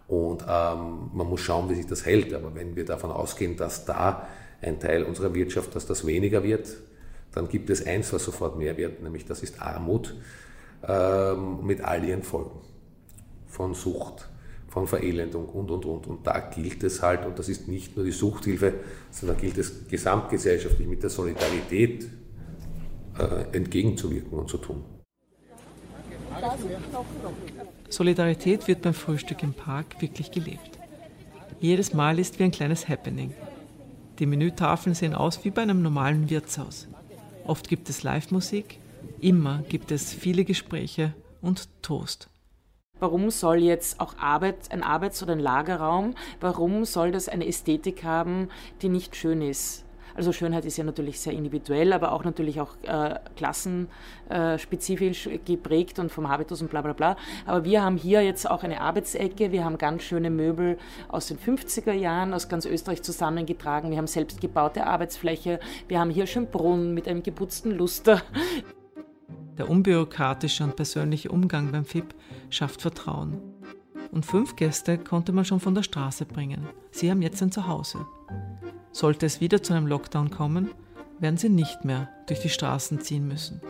Und 0.08 0.44
ähm, 0.44 1.10
man 1.14 1.28
muss 1.28 1.42
schauen, 1.42 1.70
wie 1.70 1.76
sich 1.76 1.88
das 1.88 2.06
hält. 2.06 2.34
Aber 2.34 2.56
wenn 2.56 2.76
wir 2.76 2.86
davon 2.86 3.12
ausgehen, 3.12 3.58
dass 3.58 3.86
da 3.86 4.28
ein 4.62 4.80
Teil 4.80 5.04
unserer 5.04 5.34
Wirtschaft, 5.34 5.76
dass 5.76 5.86
das 5.86 6.08
weniger 6.08 6.44
wird, 6.44 6.68
dann 7.34 7.50
gibt 7.50 7.70
es 7.70 7.86
eins, 7.86 8.14
was 8.14 8.24
sofort 8.24 8.58
mehr 8.58 8.78
wird, 8.78 9.02
nämlich 9.02 9.26
das 9.26 9.44
ist 9.44 9.62
Armut 9.62 10.16
ähm, 10.88 11.66
mit 11.66 11.82
all 11.82 12.04
ihren 12.04 12.24
Folgen. 12.24 12.60
Von 13.48 13.74
Sucht, 13.74 14.30
von 14.68 14.88
Verelendung 14.88 15.48
und, 15.50 15.70
und, 15.70 15.86
und. 15.86 16.08
Und 16.08 16.28
da 16.28 16.40
gilt 16.40 16.84
es 16.84 17.02
halt, 17.02 17.26
und 17.26 17.38
das 17.38 17.50
ist 17.50 17.68
nicht 17.68 17.96
nur 17.96 18.06
die 18.06 18.12
Suchthilfe, 18.12 18.74
sondern 19.12 19.38
gilt 19.38 19.58
es 19.58 19.88
gesamtgesellschaftlich 19.88 20.88
mit 20.88 21.04
der 21.04 21.10
Solidarität 21.10 22.08
äh, 23.18 23.56
entgegenzuwirken 23.56 24.38
und 24.40 24.50
zu 24.50 24.58
tun. 24.58 24.84
Solidarität 27.90 28.68
wird 28.68 28.82
beim 28.82 28.96
Frühstück 28.96 29.44
im 29.44 29.54
Park 29.54 30.02
wirklich 30.02 30.32
gelebt. 30.32 30.80
Jedes 31.60 31.94
Mal 31.94 32.18
ist 32.20 32.40
wie 32.40 32.44
ein 32.44 32.52
kleines 32.52 32.90
Happening. 32.90 33.34
Die 34.20 34.26
Menütafeln 34.26 34.96
sehen 34.96 35.14
aus 35.14 35.46
wie 35.46 35.52
bei 35.52 35.62
einem 35.62 35.82
normalen 35.82 36.30
Wirtshaus. 36.30 36.88
Oft 37.46 37.70
gibt 37.70 37.90
es 37.90 38.04
Live-Musik, 38.04 38.80
Immer 39.20 39.64
gibt 39.70 39.92
es 39.92 40.14
viele 40.14 40.46
Gespräche 40.46 41.14
und 41.42 41.70
Toast. 41.82 42.30
Warum 43.00 43.30
soll 43.32 43.58
jetzt 43.58 44.00
auch 44.00 44.18
Arbeit, 44.18 44.72
ein 44.72 44.84
Arbeits- 44.84 45.22
oder 45.24 45.34
ein 45.34 45.40
Lagerraum, 45.40 46.16
warum 46.40 46.86
soll 46.86 47.12
das 47.12 47.28
eine 47.28 47.48
Ästhetik 47.48 48.04
haben, 48.04 48.50
die 48.82 48.90
nicht 48.90 49.16
schön 49.16 49.42
ist? 49.42 49.84
Also 50.16 50.32
Schönheit 50.32 50.66
ist 50.66 50.78
ja 50.78 50.84
natürlich 50.84 51.20
sehr 51.20 51.34
individuell, 51.34 51.92
aber 51.92 52.12
auch 52.12 52.24
natürlich 52.24 52.62
auch 52.62 52.76
äh, 52.84 53.16
klassenspezifisch 53.36 55.30
geprägt 55.44 55.98
und 56.00 56.12
vom 56.12 56.30
Habitus 56.30 56.62
und 56.62 56.70
bla 56.70 56.82
bla 56.82 56.94
bla. 56.94 57.18
Aber 57.46 57.66
wir 57.66 57.84
haben 57.84 57.98
hier 57.98 58.22
jetzt 58.22 58.50
auch 58.50 58.64
eine 58.64 58.80
Arbeitsecke, 58.82 59.52
wir 59.52 59.66
haben 59.66 59.78
ganz 59.78 60.04
schöne 60.04 60.30
Möbel 60.30 60.78
aus 61.08 61.28
den 61.28 61.40
50er 61.40 61.94
Jahren 61.94 62.34
aus 62.34 62.48
ganz 62.48 62.66
Österreich 62.66 63.02
zusammengetragen, 63.02 63.90
wir 63.90 63.98
haben 63.98 64.08
selbstgebaute 64.08 64.86
Arbeitsfläche, 64.86 65.60
wir 65.88 66.00
haben 66.00 66.10
hier 66.12 66.28
schon 66.28 66.48
Brunnen 66.48 66.94
mit 66.94 67.08
einem 67.08 67.24
geputzten 67.24 67.72
Luster. 67.72 68.22
Der 69.58 69.70
unbürokratische 69.70 70.64
und 70.64 70.76
persönliche 70.76 71.32
Umgang 71.32 71.72
beim 71.72 71.86
FIP 71.86 72.14
schafft 72.50 72.82
Vertrauen. 72.82 73.40
Und 74.12 74.26
fünf 74.26 74.56
Gäste 74.56 74.98
konnte 74.98 75.32
man 75.32 75.46
schon 75.46 75.60
von 75.60 75.76
der 75.76 75.84
Straße 75.84 76.26
bringen. 76.26 76.68
Sie 76.92 77.10
haben 77.10 77.22
jetzt 77.22 77.42
ein 77.42 77.52
Zuhause. 77.52 78.06
Sollte 78.92 79.26
es 79.26 79.42
wieder 79.42 79.62
zu 79.62 79.74
einem 79.74 79.88
Lockdown 79.88 80.30
kommen, 80.30 80.70
werden 81.20 81.38
sie 81.38 81.50
nicht 81.50 81.84
mehr 81.84 82.10
durch 82.28 82.42
die 82.42 82.50
Straßen 82.50 83.00
ziehen 83.02 83.28
müssen. 83.28 83.62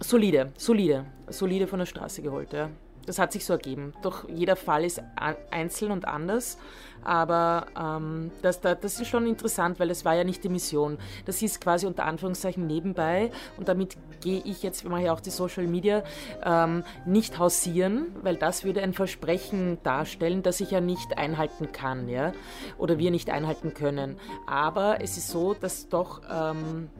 Solide, 0.00 0.52
solide, 0.56 1.04
solide 1.28 1.66
von 1.66 1.78
der 1.78 1.86
Straße 1.86 2.22
geholt, 2.22 2.52
ja. 2.52 2.70
Das 3.06 3.18
hat 3.18 3.32
sich 3.32 3.44
so 3.44 3.54
ergeben. 3.54 3.92
Doch 4.02 4.28
jeder 4.28 4.56
Fall 4.56 4.84
ist 4.84 5.02
einzeln 5.50 5.90
und 5.90 6.06
anders. 6.06 6.58
Aber 7.02 7.66
ähm, 7.78 8.30
das, 8.42 8.60
das 8.60 9.00
ist 9.00 9.08
schon 9.08 9.26
interessant, 9.26 9.80
weil 9.80 9.88
das 9.88 10.04
war 10.04 10.14
ja 10.14 10.24
nicht 10.24 10.44
die 10.44 10.48
Mission. 10.48 10.98
Das 11.24 11.40
ist 11.42 11.60
quasi 11.60 11.86
unter 11.86 12.04
Anführungszeichen 12.04 12.66
nebenbei. 12.66 13.30
Und 13.56 13.68
damit 13.68 13.96
gehe 14.20 14.42
ich 14.44 14.62
jetzt, 14.62 14.84
wir 14.84 14.90
machen 14.90 15.04
ja 15.04 15.12
auch 15.12 15.20
die 15.20 15.30
Social 15.30 15.66
Media, 15.66 16.02
ähm, 16.44 16.84
nicht 17.06 17.38
hausieren, 17.38 18.14
weil 18.22 18.36
das 18.36 18.64
würde 18.64 18.82
ein 18.82 18.92
Versprechen 18.92 19.78
darstellen, 19.82 20.42
das 20.42 20.60
ich 20.60 20.70
ja 20.70 20.80
nicht 20.80 21.16
einhalten 21.16 21.72
kann. 21.72 22.08
Ja? 22.08 22.32
Oder 22.78 22.98
wir 22.98 23.10
nicht 23.10 23.30
einhalten 23.30 23.72
können. 23.72 24.18
Aber 24.46 25.00
es 25.00 25.16
ist 25.16 25.28
so, 25.28 25.54
dass 25.54 25.88
doch, 25.88 26.20
ähm, 26.30 26.90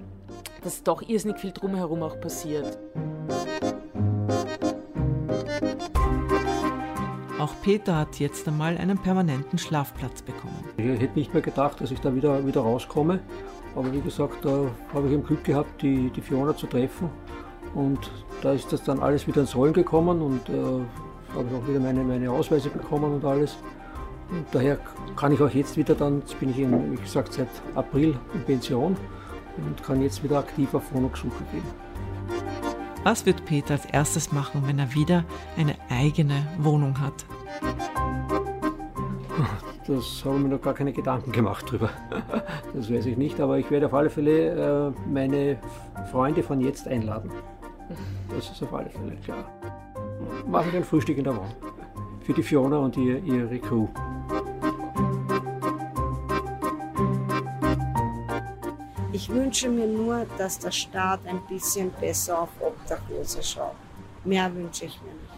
dass 0.65 0.83
doch 0.83 1.03
irrsinnig 1.03 1.39
viel 1.39 1.53
drumherum 1.53 2.03
auch 2.03 2.19
passiert. 2.21 2.79
Peter 7.63 7.97
hat 7.97 8.19
jetzt 8.19 8.49
einmal 8.49 8.79
einen 8.79 8.97
permanenten 8.97 9.59
Schlafplatz 9.59 10.23
bekommen. 10.23 10.65
Ich 10.77 11.01
hätte 11.01 11.19
nicht 11.19 11.35
mehr 11.35 11.43
gedacht, 11.43 11.81
dass 11.81 11.91
ich 11.91 12.01
da 12.01 12.15
wieder, 12.15 12.47
wieder 12.47 12.63
rauskomme. 12.63 13.21
Aber 13.77 13.93
wie 13.93 14.01
gesagt, 14.01 14.45
da 14.45 14.67
habe 14.95 15.09
ich 15.09 15.15
im 15.15 15.25
Glück 15.25 15.45
gehabt, 15.45 15.83
die, 15.83 16.11
die 16.11 16.21
Fiona 16.21 16.57
zu 16.57 16.67
treffen. 16.67 17.11
Und 17.75 18.11
da 18.43 18.53
ist 18.53 18.73
das 18.73 18.83
dann 18.83 19.01
alles 19.01 19.27
wieder 19.27 19.43
ins 19.43 19.55
Rollen 19.55 19.73
gekommen 19.73 20.23
und 20.23 20.49
äh, 20.49 20.53
habe 21.35 21.49
ich 21.49 21.55
auch 21.55 21.69
wieder 21.69 21.81
meine, 21.81 22.03
meine 22.03 22.31
Ausweise 22.31 22.69
bekommen 22.71 23.15
und 23.15 23.25
alles. 23.25 23.59
Und 24.31 24.47
daher 24.53 24.79
kann 25.17 25.33
ich 25.33 25.41
auch 25.41 25.51
jetzt 25.51 25.77
wieder 25.77 25.95
dann, 25.95 26.21
jetzt 26.21 26.39
bin 26.41 26.51
ich 26.51 26.59
in, 26.59 26.93
wie 26.93 26.97
gesagt 26.97 27.33
seit 27.33 27.49
April 27.75 28.17
in 28.35 28.43
Pension 28.45 28.97
und 29.57 29.83
kann 29.83 30.03
jetzt 30.03 30.23
wieder 30.25 30.39
aktiv 30.39 30.73
auf 30.75 30.93
Wohnungssuche 30.93 31.45
gehen. 31.53 31.63
Was 33.05 33.25
wird 33.25 33.45
Peter 33.45 33.75
als 33.75 33.87
erstes 33.87 34.33
machen, 34.33 34.63
wenn 34.67 34.79
er 34.79 34.95
wieder 34.95 35.25
eine 35.57 35.75
eigene 35.89 36.47
Wohnung 36.59 37.01
hat? 37.01 37.25
Das 39.87 40.25
habe 40.25 40.37
ich 40.37 40.43
mir 40.43 40.49
noch 40.51 40.63
gar 40.63 40.75
keine 40.75 40.93
Gedanken 40.93 41.33
gemacht 41.33 41.69
drüber. 41.71 41.91
Das 42.75 42.93
weiß 42.93 43.07
ich 43.07 43.17
nicht, 43.17 43.41
aber 43.41 43.59
ich 43.59 43.71
werde 43.71 43.87
auf 43.87 43.95
alle 43.95 44.09
Fälle 44.09 44.93
äh, 44.95 45.09
meine 45.09 45.59
Freunde 46.13 46.43
von 46.45 46.61
jetzt 46.61 46.87
einladen. 46.87 47.31
Das 48.29 48.51
ist 48.51 48.63
auf 48.63 48.73
alle 48.73 48.89
Fälle 48.89 49.17
klar. 49.17 49.45
Machen 50.47 50.71
wir 50.73 50.79
ein 50.79 50.85
Frühstück 50.85 51.19
in 51.19 51.25
der 51.25 51.35
Wohnung. 51.35 51.55
Für 52.21 52.33
die 52.33 52.43
Fiona 52.43 52.79
und 52.79 52.97
ihr, 52.97 53.19
ihre 53.25 53.59
Crew. 53.59 53.89
Ich 59.13 59.29
wünsche 59.29 59.69
mir 59.69 59.87
nur, 59.87 60.25
dass 60.39 60.59
der 60.59 60.71
Staat 60.71 61.21
ein 61.27 61.41
bisschen 61.49 61.91
besser 62.01 62.43
auf 62.43 62.51
Obdachlose 62.61 63.43
schaut. 63.43 63.75
Mehr 64.25 64.55
wünsche 64.55 64.85
ich 64.85 65.01
mir 65.03 65.11
nicht. 65.11 65.30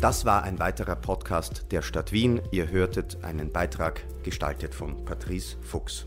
Das 0.00 0.24
war 0.24 0.44
ein 0.44 0.60
weiterer 0.60 0.94
Podcast 0.94 1.72
der 1.72 1.82
Stadt 1.82 2.12
Wien. 2.12 2.40
Ihr 2.52 2.70
hörtet 2.70 3.18
einen 3.24 3.50
Beitrag 3.50 4.04
gestaltet 4.22 4.72
von 4.72 5.04
Patrice 5.04 5.56
Fuchs. 5.60 6.06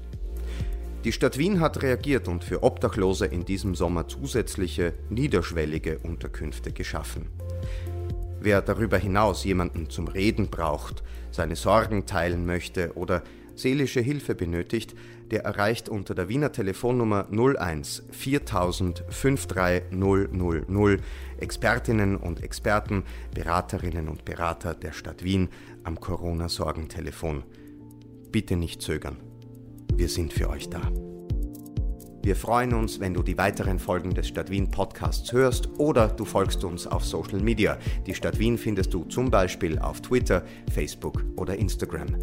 Die 1.03 1.11
Stadt 1.11 1.37
Wien 1.37 1.59
hat 1.59 1.83
reagiert 1.83 2.29
und 2.29 2.45
für 2.45 2.63
Obdachlose 2.63 3.25
in 3.25 3.43
diesem 3.43 3.75
Sommer 3.75 4.07
zusätzliche 4.07 4.93
niederschwellige 5.09 5.99
Unterkünfte 5.99 6.71
geschaffen. 6.71 7.27
Wer 8.39 8.61
darüber 8.61 8.97
hinaus 8.97 9.43
jemanden 9.43 9.89
zum 9.89 10.07
Reden 10.07 10.47
braucht, 10.47 11.03
seine 11.31 11.57
Sorgen 11.57 12.05
teilen 12.05 12.45
möchte 12.45 12.93
oder 12.95 13.23
seelische 13.61 14.01
Hilfe 14.01 14.35
benötigt, 14.35 14.95
der 15.31 15.43
erreicht 15.43 15.89
unter 15.89 16.13
der 16.15 16.29
Wiener 16.29 16.51
Telefonnummer 16.51 17.27
01 17.31 18.03
4000 18.11 19.03
53000 19.09 21.01
Expertinnen 21.39 22.17
und 22.17 22.43
Experten, 22.43 23.03
Beraterinnen 23.33 24.07
und 24.07 24.25
Berater 24.25 24.73
der 24.73 24.91
Stadt 24.91 25.23
Wien 25.23 25.49
am 25.83 25.99
Corona-Sorgentelefon. 25.99 27.43
Bitte 28.31 28.55
nicht 28.55 28.81
zögern. 28.81 29.17
Wir 29.95 30.09
sind 30.09 30.33
für 30.33 30.49
euch 30.49 30.69
da. 30.69 30.81
Wir 32.23 32.35
freuen 32.35 32.75
uns, 32.75 32.99
wenn 32.99 33.15
du 33.15 33.23
die 33.23 33.37
weiteren 33.39 33.79
Folgen 33.79 34.13
des 34.13 34.27
Stadt 34.27 34.51
Wien 34.51 34.69
Podcasts 34.69 35.33
hörst 35.33 35.69
oder 35.79 36.07
du 36.07 36.23
folgst 36.23 36.63
uns 36.63 36.85
auf 36.85 37.03
Social 37.03 37.39
Media. 37.39 37.79
Die 38.05 38.13
Stadt 38.13 38.37
Wien 38.37 38.59
findest 38.59 38.93
du 38.93 39.05
zum 39.05 39.31
Beispiel 39.31 39.79
auf 39.79 40.01
Twitter, 40.01 40.43
Facebook 40.71 41.23
oder 41.35 41.55
Instagram. 41.55 42.15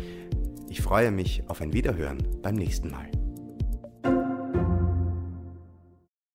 Ich 0.68 0.82
freue 0.82 1.10
mich 1.10 1.42
auf 1.48 1.60
ein 1.60 1.72
Wiederhören 1.72 2.18
beim 2.42 2.54
nächsten 2.54 2.90
Mal. 2.90 3.10